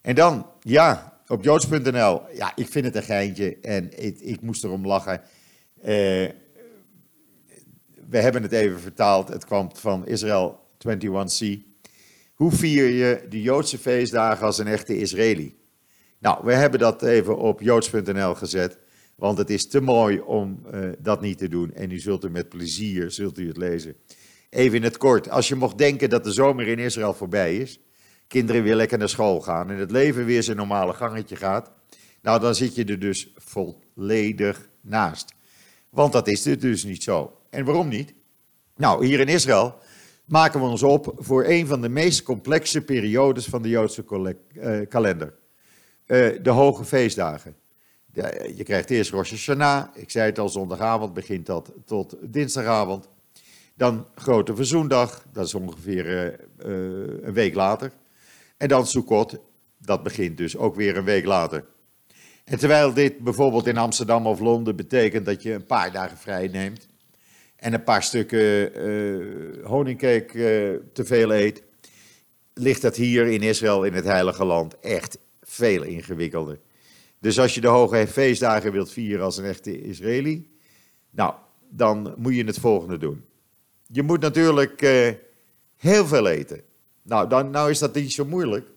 En 0.00 0.14
dan, 0.14 0.46
ja, 0.60 1.15
op 1.26 1.44
joods.nl, 1.44 2.20
ja, 2.34 2.52
ik 2.54 2.68
vind 2.68 2.84
het 2.84 2.96
een 2.96 3.02
geintje 3.02 3.56
en 3.60 4.04
ik, 4.04 4.20
ik 4.20 4.40
moest 4.40 4.64
erom 4.64 4.86
lachen. 4.86 5.20
Uh, 5.78 5.84
we 8.08 8.18
hebben 8.18 8.42
het 8.42 8.52
even 8.52 8.80
vertaald, 8.80 9.28
het 9.28 9.44
kwam 9.44 9.70
van 9.76 10.06
Israël 10.06 10.60
21C. 10.88 11.64
Hoe 12.34 12.52
vier 12.52 12.88
je 12.88 13.26
de 13.28 13.42
Joodse 13.42 13.78
feestdagen 13.78 14.46
als 14.46 14.58
een 14.58 14.66
echte 14.66 14.98
Israëli? 14.98 15.56
Nou, 16.18 16.44
we 16.44 16.52
hebben 16.52 16.80
dat 16.80 17.02
even 17.02 17.38
op 17.38 17.60
joods.nl 17.60 18.34
gezet, 18.34 18.78
want 19.14 19.38
het 19.38 19.50
is 19.50 19.68
te 19.68 19.80
mooi 19.80 20.20
om 20.20 20.62
uh, 20.74 20.88
dat 20.98 21.20
niet 21.20 21.38
te 21.38 21.48
doen. 21.48 21.74
En 21.74 21.90
u 21.90 21.98
zult 21.98 22.24
er 22.24 22.30
met 22.30 22.48
plezier, 22.48 23.10
zult 23.10 23.38
u 23.38 23.46
het 23.48 23.56
lezen. 23.56 23.96
Even 24.50 24.76
in 24.76 24.82
het 24.82 24.96
kort, 24.96 25.30
als 25.30 25.48
je 25.48 25.54
mocht 25.54 25.78
denken 25.78 26.10
dat 26.10 26.24
de 26.24 26.32
zomer 26.32 26.68
in 26.68 26.78
Israël 26.78 27.14
voorbij 27.14 27.56
is, 27.56 27.80
kinderen 28.26 28.62
weer 28.62 28.74
lekker 28.74 28.98
naar 28.98 29.08
school 29.08 29.40
gaan 29.40 29.70
en 29.70 29.76
het 29.76 29.90
leven 29.90 30.24
weer 30.24 30.42
zijn 30.42 30.56
normale 30.56 30.92
gangetje 30.92 31.36
gaat, 31.36 31.70
nou 32.22 32.40
dan 32.40 32.54
zit 32.54 32.74
je 32.74 32.84
er 32.84 32.98
dus 32.98 33.32
volledig 33.36 34.68
naast. 34.80 35.34
Want 35.90 36.12
dat 36.12 36.28
is 36.28 36.42
dus 36.42 36.84
niet 36.84 37.02
zo. 37.02 37.38
En 37.50 37.64
waarom 37.64 37.88
niet? 37.88 38.14
Nou, 38.76 39.06
hier 39.06 39.20
in 39.20 39.28
Israël 39.28 39.78
maken 40.24 40.60
we 40.60 40.66
ons 40.66 40.82
op 40.82 41.14
voor 41.16 41.44
een 41.44 41.66
van 41.66 41.80
de 41.80 41.88
meest 41.88 42.22
complexe 42.22 42.82
periodes 42.82 43.46
van 43.46 43.62
de 43.62 43.68
Joodse 43.68 44.04
uh, 44.54 44.88
kalender. 44.88 45.34
Uh, 46.06 46.42
de 46.42 46.50
hoge 46.50 46.84
feestdagen. 46.84 47.56
Je 48.56 48.62
krijgt 48.64 48.90
eerst 48.90 49.10
Rosh 49.10 49.30
Hashanah, 49.30 49.86
ik 49.94 50.10
zei 50.10 50.26
het 50.26 50.38
al, 50.38 50.48
zondagavond 50.48 51.14
begint 51.14 51.46
dat 51.46 51.72
tot 51.84 52.16
dinsdagavond. 52.20 53.08
Dan 53.74 54.06
Grote 54.14 54.54
Verzoendag, 54.54 55.24
dat 55.32 55.46
is 55.46 55.54
ongeveer 55.54 56.06
uh, 56.06 56.32
een 57.22 57.32
week 57.32 57.54
later. 57.54 57.92
En 58.56 58.68
dan 58.68 58.86
Sukkot, 58.86 59.38
dat 59.78 60.02
begint 60.02 60.36
dus 60.36 60.56
ook 60.56 60.74
weer 60.74 60.96
een 60.96 61.04
week 61.04 61.24
later. 61.24 61.64
En 62.44 62.58
terwijl 62.58 62.92
dit 62.92 63.18
bijvoorbeeld 63.18 63.66
in 63.66 63.76
Amsterdam 63.76 64.26
of 64.26 64.40
Londen 64.40 64.76
betekent 64.76 65.26
dat 65.26 65.42
je 65.42 65.52
een 65.52 65.66
paar 65.66 65.92
dagen 65.92 66.16
vrij 66.16 66.48
neemt 66.48 66.88
en 67.56 67.72
een 67.72 67.84
paar 67.84 68.02
stukken 68.02 68.78
uh, 68.88 69.64
honingcake 69.64 70.32
uh, 70.34 70.80
te 70.92 71.04
veel 71.04 71.32
eet, 71.34 71.62
ligt 72.54 72.82
dat 72.82 72.96
hier 72.96 73.26
in 73.26 73.42
Israël, 73.42 73.84
in 73.84 73.94
het 73.94 74.04
Heilige 74.04 74.44
Land, 74.44 74.80
echt 74.80 75.18
veel 75.42 75.82
ingewikkelder. 75.82 76.58
Dus 77.20 77.38
als 77.38 77.54
je 77.54 77.60
de 77.60 77.66
hoge 77.66 78.06
feestdagen 78.06 78.72
wilt 78.72 78.92
vieren 78.92 79.24
als 79.24 79.36
een 79.36 79.44
echte 79.44 79.80
Israëli, 79.80 80.50
nou, 81.10 81.34
dan 81.68 82.14
moet 82.16 82.34
je 82.34 82.44
het 82.44 82.58
volgende 82.58 82.98
doen. 82.98 83.24
Je 83.86 84.02
moet 84.02 84.20
natuurlijk 84.20 84.82
uh, 84.82 85.08
heel 85.76 86.06
veel 86.06 86.28
eten. 86.28 86.60
Nou, 87.06 87.28
dan, 87.28 87.50
nou 87.50 87.70
is 87.70 87.78
dat 87.78 87.94
niet 87.94 88.12
zo 88.12 88.24
moeilijk. 88.24 88.68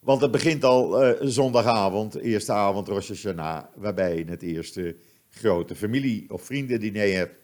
Want 0.00 0.20
het 0.20 0.30
begint 0.30 0.64
al 0.64 1.04
uh, 1.04 1.12
zondagavond, 1.20 2.14
eerste 2.14 2.52
avond 2.52 2.88
Rosh 2.88 3.08
Hashanah, 3.08 3.64
waarbij 3.74 4.16
je 4.16 4.24
het 4.24 4.42
eerste 4.42 4.96
grote 5.30 5.74
familie- 5.74 6.24
of 6.28 6.42
vriendendiner 6.42 7.14
hebt. 7.14 7.38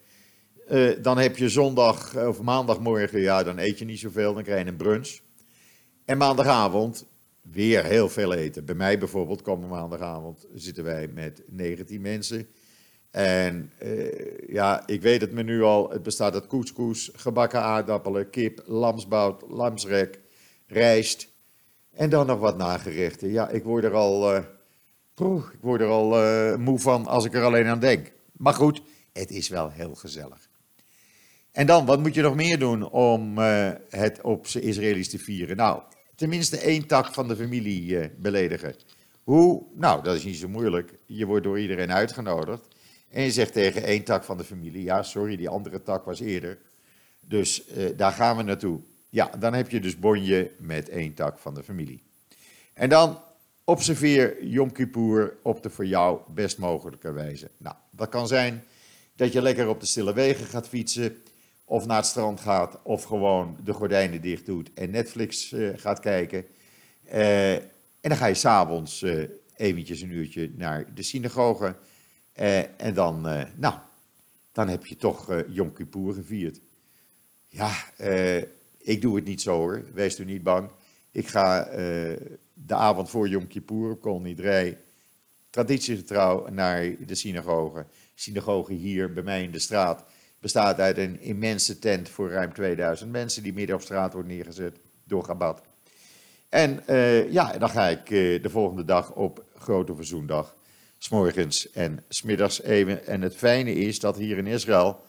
Uh, 0.70 1.02
dan 1.02 1.18
heb 1.18 1.36
je 1.36 1.48
zondag 1.48 2.16
of 2.16 2.42
maandagmorgen, 2.42 3.20
ja, 3.20 3.42
dan 3.42 3.58
eet 3.58 3.78
je 3.78 3.84
niet 3.84 3.98
zoveel, 3.98 4.34
dan 4.34 4.42
krijg 4.42 4.62
je 4.64 4.70
een 4.70 4.76
brunch. 4.76 5.18
En 6.04 6.18
maandagavond 6.18 7.06
weer 7.42 7.84
heel 7.84 8.08
veel 8.08 8.32
eten. 8.32 8.64
Bij 8.64 8.74
mij 8.74 8.98
bijvoorbeeld, 8.98 9.42
komende 9.42 9.74
maandagavond, 9.74 10.46
zitten 10.54 10.84
wij 10.84 11.08
met 11.08 11.42
19 11.46 12.00
mensen. 12.00 12.46
En 13.10 13.72
uh, 13.82 14.48
ja, 14.48 14.86
ik 14.86 15.02
weet 15.02 15.20
het 15.20 15.32
menu 15.32 15.62
al. 15.62 15.90
Het 15.90 16.02
bestaat 16.02 16.34
uit 16.34 16.46
couscous, 16.46 17.10
gebakken 17.14 17.62
aardappelen, 17.62 18.30
kip, 18.30 18.62
lamsbout, 18.66 19.42
lamsrek, 19.48 20.20
rijst, 20.66 21.28
En 21.92 22.10
dan 22.10 22.26
nog 22.26 22.38
wat 22.38 22.56
nagerechten. 22.56 23.30
Ja, 23.30 23.48
ik 23.48 23.64
word 23.64 23.84
er 23.84 23.94
al, 23.94 24.34
uh, 24.34 24.42
ik 25.52 25.60
word 25.60 25.80
er 25.80 25.86
al 25.88 26.24
uh, 26.24 26.56
moe 26.56 26.78
van 26.78 27.06
als 27.06 27.24
ik 27.24 27.34
er 27.34 27.42
alleen 27.42 27.66
aan 27.66 27.80
denk. 27.80 28.12
Maar 28.32 28.54
goed, 28.54 28.82
het 29.12 29.30
is 29.30 29.48
wel 29.48 29.70
heel 29.70 29.94
gezellig. 29.94 30.48
En 31.52 31.66
dan, 31.66 31.86
wat 31.86 32.00
moet 32.00 32.14
je 32.14 32.22
nog 32.22 32.34
meer 32.34 32.58
doen 32.58 32.90
om 32.90 33.38
het 33.88 34.20
op 34.22 34.46
zijn 34.46 34.64
Israëli's 34.64 35.08
te 35.08 35.18
vieren? 35.18 35.56
Nou, 35.56 35.82
tenminste 36.14 36.58
één 36.58 36.86
tak 36.86 37.14
van 37.14 37.28
de 37.28 37.36
familie 37.36 38.10
beledigen. 38.18 38.74
Hoe? 39.22 39.62
Nou, 39.74 40.02
dat 40.02 40.16
is 40.16 40.24
niet 40.24 40.36
zo 40.36 40.48
moeilijk. 40.48 40.94
Je 41.06 41.26
wordt 41.26 41.44
door 41.44 41.60
iedereen 41.60 41.92
uitgenodigd. 41.92 42.68
En 43.10 43.22
je 43.22 43.30
zegt 43.30 43.52
tegen 43.52 43.82
één 43.82 44.04
tak 44.04 44.24
van 44.24 44.36
de 44.36 44.44
familie: 44.44 44.82
Ja, 44.82 45.02
sorry, 45.02 45.36
die 45.36 45.48
andere 45.48 45.82
tak 45.82 46.04
was 46.04 46.20
eerder. 46.20 46.58
Dus 47.20 47.64
daar 47.96 48.12
gaan 48.12 48.36
we 48.36 48.42
naartoe. 48.42 48.80
Ja, 49.08 49.30
dan 49.38 49.54
heb 49.54 49.70
je 49.70 49.80
dus 49.80 49.98
bonje 49.98 50.50
met 50.58 50.88
één 50.88 51.14
tak 51.14 51.38
van 51.38 51.54
de 51.54 51.62
familie. 51.62 52.02
En 52.74 52.88
dan 52.88 53.18
observeer 53.64 54.44
Yom 54.44 54.72
Kippur 54.72 55.36
op 55.42 55.62
de 55.62 55.70
voor 55.70 55.86
jou 55.86 56.20
best 56.34 56.58
mogelijke 56.58 57.12
wijze. 57.12 57.50
Nou, 57.56 57.76
dat 57.90 58.08
kan 58.08 58.28
zijn 58.28 58.64
dat 59.16 59.32
je 59.32 59.42
lekker 59.42 59.68
op 59.68 59.80
de 59.80 59.86
stille 59.86 60.12
wegen 60.12 60.46
gaat 60.46 60.68
fietsen, 60.68 61.16
of 61.64 61.86
naar 61.86 61.96
het 61.96 62.06
strand 62.06 62.40
gaat, 62.40 62.78
of 62.82 63.02
gewoon 63.02 63.56
de 63.64 63.72
gordijnen 63.72 64.20
dicht 64.20 64.46
doet 64.46 64.70
en 64.74 64.90
Netflix 64.90 65.52
uh, 65.52 65.70
gaat 65.76 66.00
kijken. 66.00 66.44
Uh, 67.06 67.54
en 67.54 67.70
dan 68.00 68.16
ga 68.16 68.26
je 68.26 68.34
s'avonds 68.34 69.02
uh, 69.02 69.24
eventjes 69.56 70.00
een 70.00 70.10
uurtje 70.10 70.50
naar 70.56 70.94
de 70.94 71.02
synagoge. 71.02 71.76
En 72.76 72.94
dan, 72.94 73.20
nou, 73.56 73.74
dan 74.52 74.68
heb 74.68 74.86
je 74.86 74.96
toch 74.96 75.42
Yom 75.48 75.72
Kippur 75.72 76.12
gevierd. 76.12 76.60
Ja, 77.46 77.72
ik 78.78 79.00
doe 79.00 79.16
het 79.16 79.24
niet 79.24 79.40
zo 79.40 79.56
hoor, 79.56 79.84
wees 79.92 80.18
u 80.18 80.24
niet 80.24 80.42
bang. 80.42 80.70
Ik 81.10 81.28
ga 81.28 81.68
uh, 81.68 81.76
de 82.52 82.74
avond 82.74 83.10
voor 83.10 83.28
Yom 83.28 83.46
Kippur 83.46 83.96
op 84.02 84.26
traditiegetrouw, 85.50 86.48
naar 86.48 86.94
de 87.06 87.14
synagoge. 87.14 87.86
Synagoge 88.14 88.72
hier 88.72 89.12
bij 89.12 89.22
mij 89.22 89.42
in 89.42 89.50
de 89.50 89.58
straat 89.58 90.04
bestaat 90.38 90.80
uit 90.80 90.98
een 90.98 91.20
immense 91.20 91.78
tent 91.78 92.08
voor 92.08 92.30
ruim 92.30 92.52
2000 92.52 93.10
mensen 93.10 93.42
die 93.42 93.52
midden 93.52 93.76
op 93.76 93.82
straat 93.82 94.12
wordt 94.12 94.28
neergezet 94.28 94.76
door 95.04 95.24
Gabat. 95.24 95.62
En 96.48 96.82
uh, 96.86 97.32
ja, 97.32 97.58
dan 97.58 97.70
ga 97.70 97.88
ik 97.88 98.10
uh, 98.10 98.42
de 98.42 98.50
volgende 98.50 98.84
dag 98.84 99.14
op 99.14 99.44
Grote 99.54 99.94
Verzoendag, 99.94 100.54
s'morgens 101.02 101.70
en 101.70 102.04
smiddags 102.08 102.62
even. 102.62 103.06
En 103.06 103.22
het 103.22 103.36
fijne 103.36 103.74
is 103.74 104.00
dat 104.00 104.16
hier 104.16 104.38
in 104.38 104.46
Israël 104.46 105.04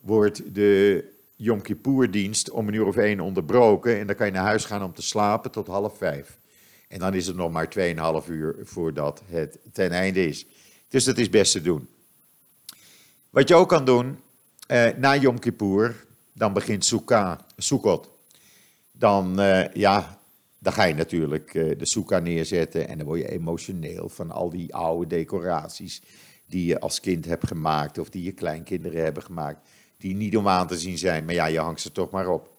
wordt 0.00 0.54
de 0.54 1.04
Yom 1.36 1.62
Kippur-dienst 1.62 2.50
om 2.50 2.68
een 2.68 2.74
uur 2.74 2.86
of 2.86 2.96
één 2.96 3.20
onderbroken. 3.20 3.98
En 3.98 4.06
dan 4.06 4.16
kan 4.16 4.26
je 4.26 4.32
naar 4.32 4.44
huis 4.44 4.64
gaan 4.64 4.82
om 4.82 4.94
te 4.94 5.02
slapen 5.02 5.50
tot 5.50 5.66
half 5.66 5.96
vijf. 5.98 6.38
En 6.88 6.98
dan 6.98 7.14
is 7.14 7.26
het 7.26 7.36
nog 7.36 7.52
maar 7.52 7.68
2,5 8.22 8.28
uur 8.28 8.56
voordat 8.62 9.22
het 9.26 9.58
ten 9.72 9.90
einde 9.90 10.26
is. 10.26 10.46
Dus 10.88 11.04
dat 11.04 11.18
is 11.18 11.30
best 11.30 11.52
te 11.52 11.62
doen. 11.62 11.88
Wat 13.30 13.48
je 13.48 13.54
ook 13.54 13.68
kan 13.68 13.84
doen, 13.84 14.18
eh, 14.66 14.88
na 14.96 15.16
Yom 15.16 15.38
Kippur, 15.38 16.04
dan 16.32 16.52
begint 16.52 16.92
Sukkot. 17.56 18.08
Dan, 18.92 19.40
eh, 19.40 19.72
ja, 19.72 20.18
dan 20.64 20.72
ga 20.72 20.84
je 20.84 20.94
natuurlijk 20.94 21.54
eh, 21.54 21.78
de 21.78 21.86
Sukkah 21.86 22.22
neerzetten 22.22 22.88
en 22.88 22.98
dan 22.98 23.06
word 23.06 23.20
je 23.20 23.30
emotioneel 23.30 24.08
van 24.08 24.30
al 24.30 24.50
die 24.50 24.74
oude 24.74 25.06
decoraties 25.06 26.02
die 26.46 26.66
je 26.66 26.80
als 26.80 27.00
kind 27.00 27.24
hebt 27.24 27.46
gemaakt 27.46 27.98
of 27.98 28.08
die 28.08 28.22
je 28.22 28.32
kleinkinderen 28.32 29.02
hebben 29.02 29.22
gemaakt 29.22 29.68
die 29.96 30.14
niet 30.14 30.36
om 30.36 30.48
aan 30.48 30.66
te 30.66 30.78
zien 30.78 30.98
zijn, 30.98 31.24
maar 31.24 31.34
ja, 31.34 31.46
je 31.46 31.58
hangt 31.58 31.80
ze 31.80 31.92
toch 31.92 32.10
maar 32.10 32.28
op. 32.28 32.56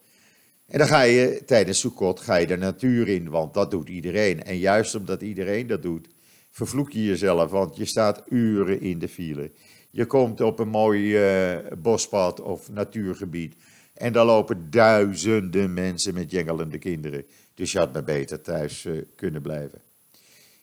En 0.67 0.77
dan 0.77 0.87
ga 0.87 1.01
je 1.01 1.43
tijdens 1.45 1.79
Sukkot 1.79 2.19
ga 2.19 2.35
je 2.35 2.47
de 2.47 2.57
natuur 2.57 3.07
in, 3.07 3.29
want 3.29 3.53
dat 3.53 3.71
doet 3.71 3.89
iedereen. 3.89 4.43
En 4.43 4.57
juist 4.57 4.95
omdat 4.95 5.21
iedereen 5.21 5.67
dat 5.67 5.81
doet, 5.81 6.07
vervloek 6.51 6.91
je 6.91 7.03
jezelf, 7.03 7.51
want 7.51 7.75
je 7.75 7.85
staat 7.85 8.23
uren 8.29 8.81
in 8.81 8.99
de 8.99 9.07
file. 9.07 9.51
Je 9.91 10.05
komt 10.05 10.41
op 10.41 10.59
een 10.59 10.67
mooi 10.67 11.01
uh, 11.03 11.57
bospad 11.77 12.41
of 12.41 12.69
natuurgebied 12.71 13.55
en 13.93 14.13
daar 14.13 14.25
lopen 14.25 14.69
duizenden 14.69 15.73
mensen 15.73 16.13
met 16.13 16.31
jengelende 16.31 16.77
kinderen. 16.77 17.25
Dus 17.55 17.71
je 17.71 17.77
had 17.77 17.93
maar 17.93 18.03
beter 18.03 18.41
thuis 18.41 18.85
uh, 18.85 19.01
kunnen 19.15 19.41
blijven. 19.41 19.81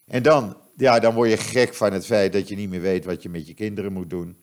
En 0.07 0.22
dan, 0.22 0.57
ja, 0.76 0.98
dan 0.98 1.14
word 1.14 1.31
je 1.31 1.37
gek 1.37 1.74
van 1.74 1.92
het 1.92 2.07
feit 2.07 2.33
dat 2.33 2.48
je 2.48 2.57
niet 2.57 2.68
meer 2.68 2.81
weet 2.81 3.05
wat 3.05 3.22
je 3.22 3.28
met 3.28 3.46
je 3.46 3.55
kinderen 3.55 3.92
moet 3.92 4.11
doen. 4.11 4.37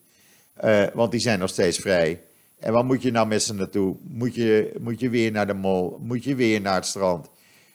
Uh, 0.64 0.86
want 0.94 1.10
die 1.10 1.20
zijn 1.20 1.38
nog 1.38 1.48
steeds 1.48 1.78
vrij. 1.78 2.22
En 2.58 2.72
wat 2.72 2.84
moet 2.84 3.02
je 3.02 3.10
nou 3.10 3.26
met 3.26 3.42
ze 3.42 3.54
naartoe? 3.54 3.96
Moet 4.02 4.34
je, 4.34 4.76
moet 4.80 5.00
je 5.00 5.10
weer 5.10 5.32
naar 5.32 5.46
de 5.46 5.54
mol? 5.54 5.98
Moet 6.00 6.24
je 6.24 6.34
weer 6.34 6.60
naar 6.60 6.74
het 6.74 6.86
strand? 6.86 7.28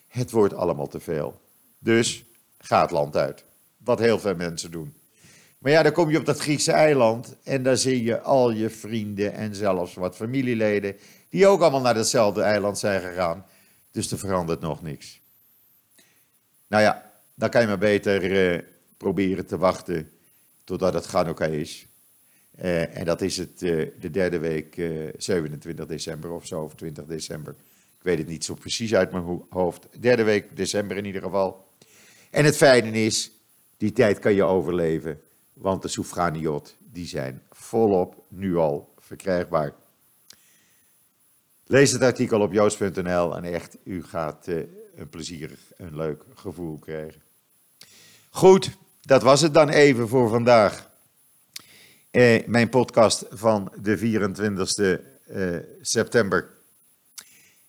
Het 0.08 0.30
wordt 0.30 0.54
allemaal 0.54 0.86
te 0.86 1.00
veel. 1.00 1.40
Dus 1.78 2.24
ga 2.58 2.82
het 2.82 2.90
land 2.90 3.16
uit. 3.16 3.44
Wat 3.76 3.98
heel 3.98 4.18
veel 4.18 4.34
mensen 4.34 4.70
doen. 4.70 4.94
Maar 5.58 5.72
ja, 5.72 5.82
dan 5.82 5.92
kom 5.92 6.10
je 6.10 6.18
op 6.18 6.24
dat 6.24 6.38
Griekse 6.38 6.72
eiland 6.72 7.36
en 7.42 7.62
daar 7.62 7.76
zie 7.76 8.04
je 8.04 8.20
al 8.20 8.50
je 8.50 8.70
vrienden 8.70 9.32
en 9.32 9.54
zelfs 9.54 9.94
wat 9.94 10.16
familieleden 10.16 10.96
die 11.28 11.46
ook 11.46 11.60
allemaal 11.60 11.80
naar 11.80 11.94
datzelfde 11.94 12.42
eiland 12.42 12.78
zijn 12.78 13.00
gegaan. 13.00 13.44
Dus 13.96 14.10
er 14.10 14.18
verandert 14.18 14.60
nog 14.60 14.82
niks. 14.82 15.20
Nou 16.66 16.82
ja, 16.82 17.12
dan 17.34 17.50
kan 17.50 17.60
je 17.60 17.66
maar 17.66 17.78
beter 17.78 18.54
uh, 18.54 18.62
proberen 18.96 19.46
te 19.46 19.58
wachten 19.58 20.10
totdat 20.64 20.94
het 20.94 21.06
Hanukkah 21.06 21.52
is. 21.52 21.86
Uh, 22.62 22.96
en 22.96 23.04
dat 23.04 23.20
is 23.20 23.36
het 23.36 23.62
uh, 23.62 23.90
de 24.00 24.10
derde 24.10 24.38
week, 24.38 24.76
uh, 24.76 25.08
eh, 25.08 25.14
27 25.16 25.86
december 25.86 26.30
of 26.30 26.46
zo, 26.46 26.62
of 26.62 26.74
20 26.74 27.04
december. 27.04 27.54
Ik 27.98 28.02
weet 28.02 28.18
het 28.18 28.26
niet 28.26 28.44
zo 28.44 28.54
precies 28.54 28.94
uit 28.94 29.12
mijn 29.12 29.42
hoofd. 29.50 29.86
Derde 30.00 30.22
week 30.22 30.56
december 30.56 30.96
in 30.96 31.04
ieder 31.04 31.22
geval. 31.22 31.68
En 32.30 32.44
het 32.44 32.56
fijne 32.56 33.04
is, 33.04 33.30
die 33.76 33.92
tijd 33.92 34.18
kan 34.18 34.34
je 34.34 34.44
overleven, 34.44 35.20
want 35.52 35.82
de 35.82 35.88
Soufganiot, 35.88 36.76
die 36.78 37.06
zijn 37.06 37.42
volop 37.50 38.24
nu 38.28 38.56
al 38.56 38.94
verkrijgbaar. 38.98 39.74
Lees 41.68 41.92
het 41.92 42.02
artikel 42.02 42.40
op 42.40 42.52
joods.nl 42.52 43.36
en 43.36 43.44
echt, 43.44 43.76
u 43.84 44.04
gaat 44.04 44.46
een 44.96 45.08
plezierig, 45.10 45.60
een 45.76 45.96
leuk 45.96 46.22
gevoel 46.34 46.78
krijgen. 46.78 47.22
Goed, 48.30 48.70
dat 49.00 49.22
was 49.22 49.40
het 49.40 49.54
dan 49.54 49.68
even 49.68 50.08
voor 50.08 50.28
vandaag. 50.28 50.90
Eh, 52.10 52.46
mijn 52.46 52.68
podcast 52.68 53.24
van 53.30 53.72
de 53.82 53.98
24 53.98 54.76
eh, 54.76 55.56
september. 55.80 56.48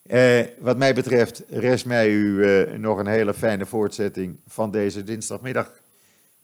Eh, 0.02 0.46
wat 0.60 0.78
mij 0.78 0.94
betreft 0.94 1.44
rest 1.50 1.86
mij 1.86 2.10
u 2.10 2.44
eh, 2.44 2.78
nog 2.78 2.98
een 2.98 3.08
hele 3.08 3.34
fijne 3.34 3.66
voortzetting 3.66 4.40
van 4.48 4.72
deze 4.72 5.04
dinsdagmiddag 5.04 5.72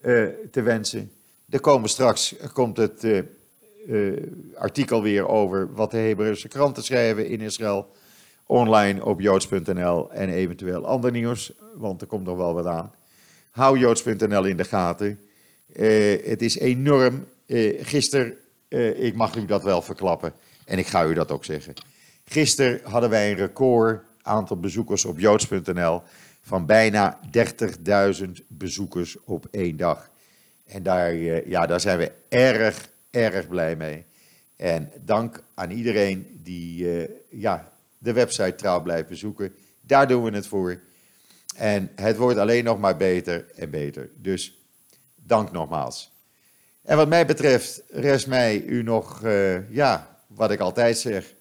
eh, 0.02 0.26
te 0.52 0.62
wensen. 0.62 1.12
Er 1.50 1.60
komen 1.60 1.90
straks 1.90 2.36
komt 2.54 2.78
het 2.78 3.04
eh, 3.04 3.22
artikel 4.56 5.02
weer 5.02 5.28
over 5.28 5.74
wat 5.74 5.92
de 5.92 5.98
Hebreeuwse 5.98 6.48
kranten 6.48 6.84
schrijven 6.84 7.28
in 7.28 7.42
Israël. 7.42 7.92
Online 8.46 9.06
op 9.06 9.22
joods.nl 9.22 10.12
en 10.12 10.30
eventueel 10.30 10.86
ander 10.86 11.12
nieuws, 11.12 11.52
want 11.76 12.02
er 12.02 12.08
komt 12.08 12.26
nog 12.26 12.38
wel 12.38 12.54
wat 12.54 12.66
aan. 12.66 12.94
Hou 13.52 13.80
joods.nl 13.80 14.46
in 14.46 14.58
de 14.58 14.64
gaten. 14.64 15.20
het 16.24 16.42
is 16.42 16.60
enorm 16.60 17.26
uh, 17.46 17.80
gisteren, 17.86 18.38
ik 18.96 19.16
mag 19.16 19.36
u 19.36 19.46
dat 19.46 19.64
wel 19.64 19.82
verklappen 19.82 20.34
en 20.66 20.78
ik 20.78 20.88
ga 20.88 21.06
u 21.06 21.14
dat 21.14 21.32
ook 21.32 21.46
zeggen. 21.46 21.74
Gisteren 22.26 22.80
hadden 22.84 23.10
wij 23.10 23.32
een 23.32 23.38
record 23.38 24.04
aantal 24.22 24.60
bezoekers 24.60 25.06
op 25.06 25.20
joods.nl 25.20 26.02
van 26.42 26.66
bijna 26.66 27.20
30.000 28.22 28.30
bezoekers 28.48 29.18
op 29.24 29.48
één 29.52 29.78
dag. 29.78 30.10
En 30.66 30.84
daar, 30.84 31.16
ja, 31.48 31.66
daar 31.66 31.80
zijn 31.80 31.98
we 31.98 32.12
erg, 32.30 32.90
erg 33.14 33.48
blij 33.48 33.76
mee. 33.76 34.06
En 34.56 34.92
dank 35.02 35.44
aan 35.54 35.72
iedereen 35.72 36.40
die 36.44 36.88
ja, 37.30 37.72
de 37.98 38.14
website 38.14 38.56
trouw 38.56 38.82
blijft 38.82 39.08
bezoeken. 39.08 39.56
Daar 39.82 40.08
doen 40.08 40.24
we 40.24 40.32
het 40.32 40.48
voor. 40.48 40.82
En 41.56 41.92
het 41.96 42.18
wordt 42.18 42.38
alleen 42.38 42.64
nog 42.64 42.80
maar 42.80 42.98
beter 42.98 43.46
en 43.56 43.70
beter. 43.70 44.10
Dus 44.16 44.58
dank 45.16 45.52
nogmaals. 45.52 46.12
En 46.82 46.98
wat 46.98 47.08
mij 47.08 47.26
betreft 47.26 47.84
rest 47.90 48.28
mij 48.28 48.62
u 48.62 48.84
nog, 48.84 49.24
uh, 49.24 49.70
ja, 49.72 50.18
wat 50.28 50.52
ik 50.52 50.60
altijd 50.60 50.98
zeg. 50.98 51.34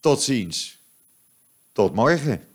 Tot 0.00 0.22
ziens. 0.22 0.80
Tot 1.72 1.94
morgen. 1.94 2.51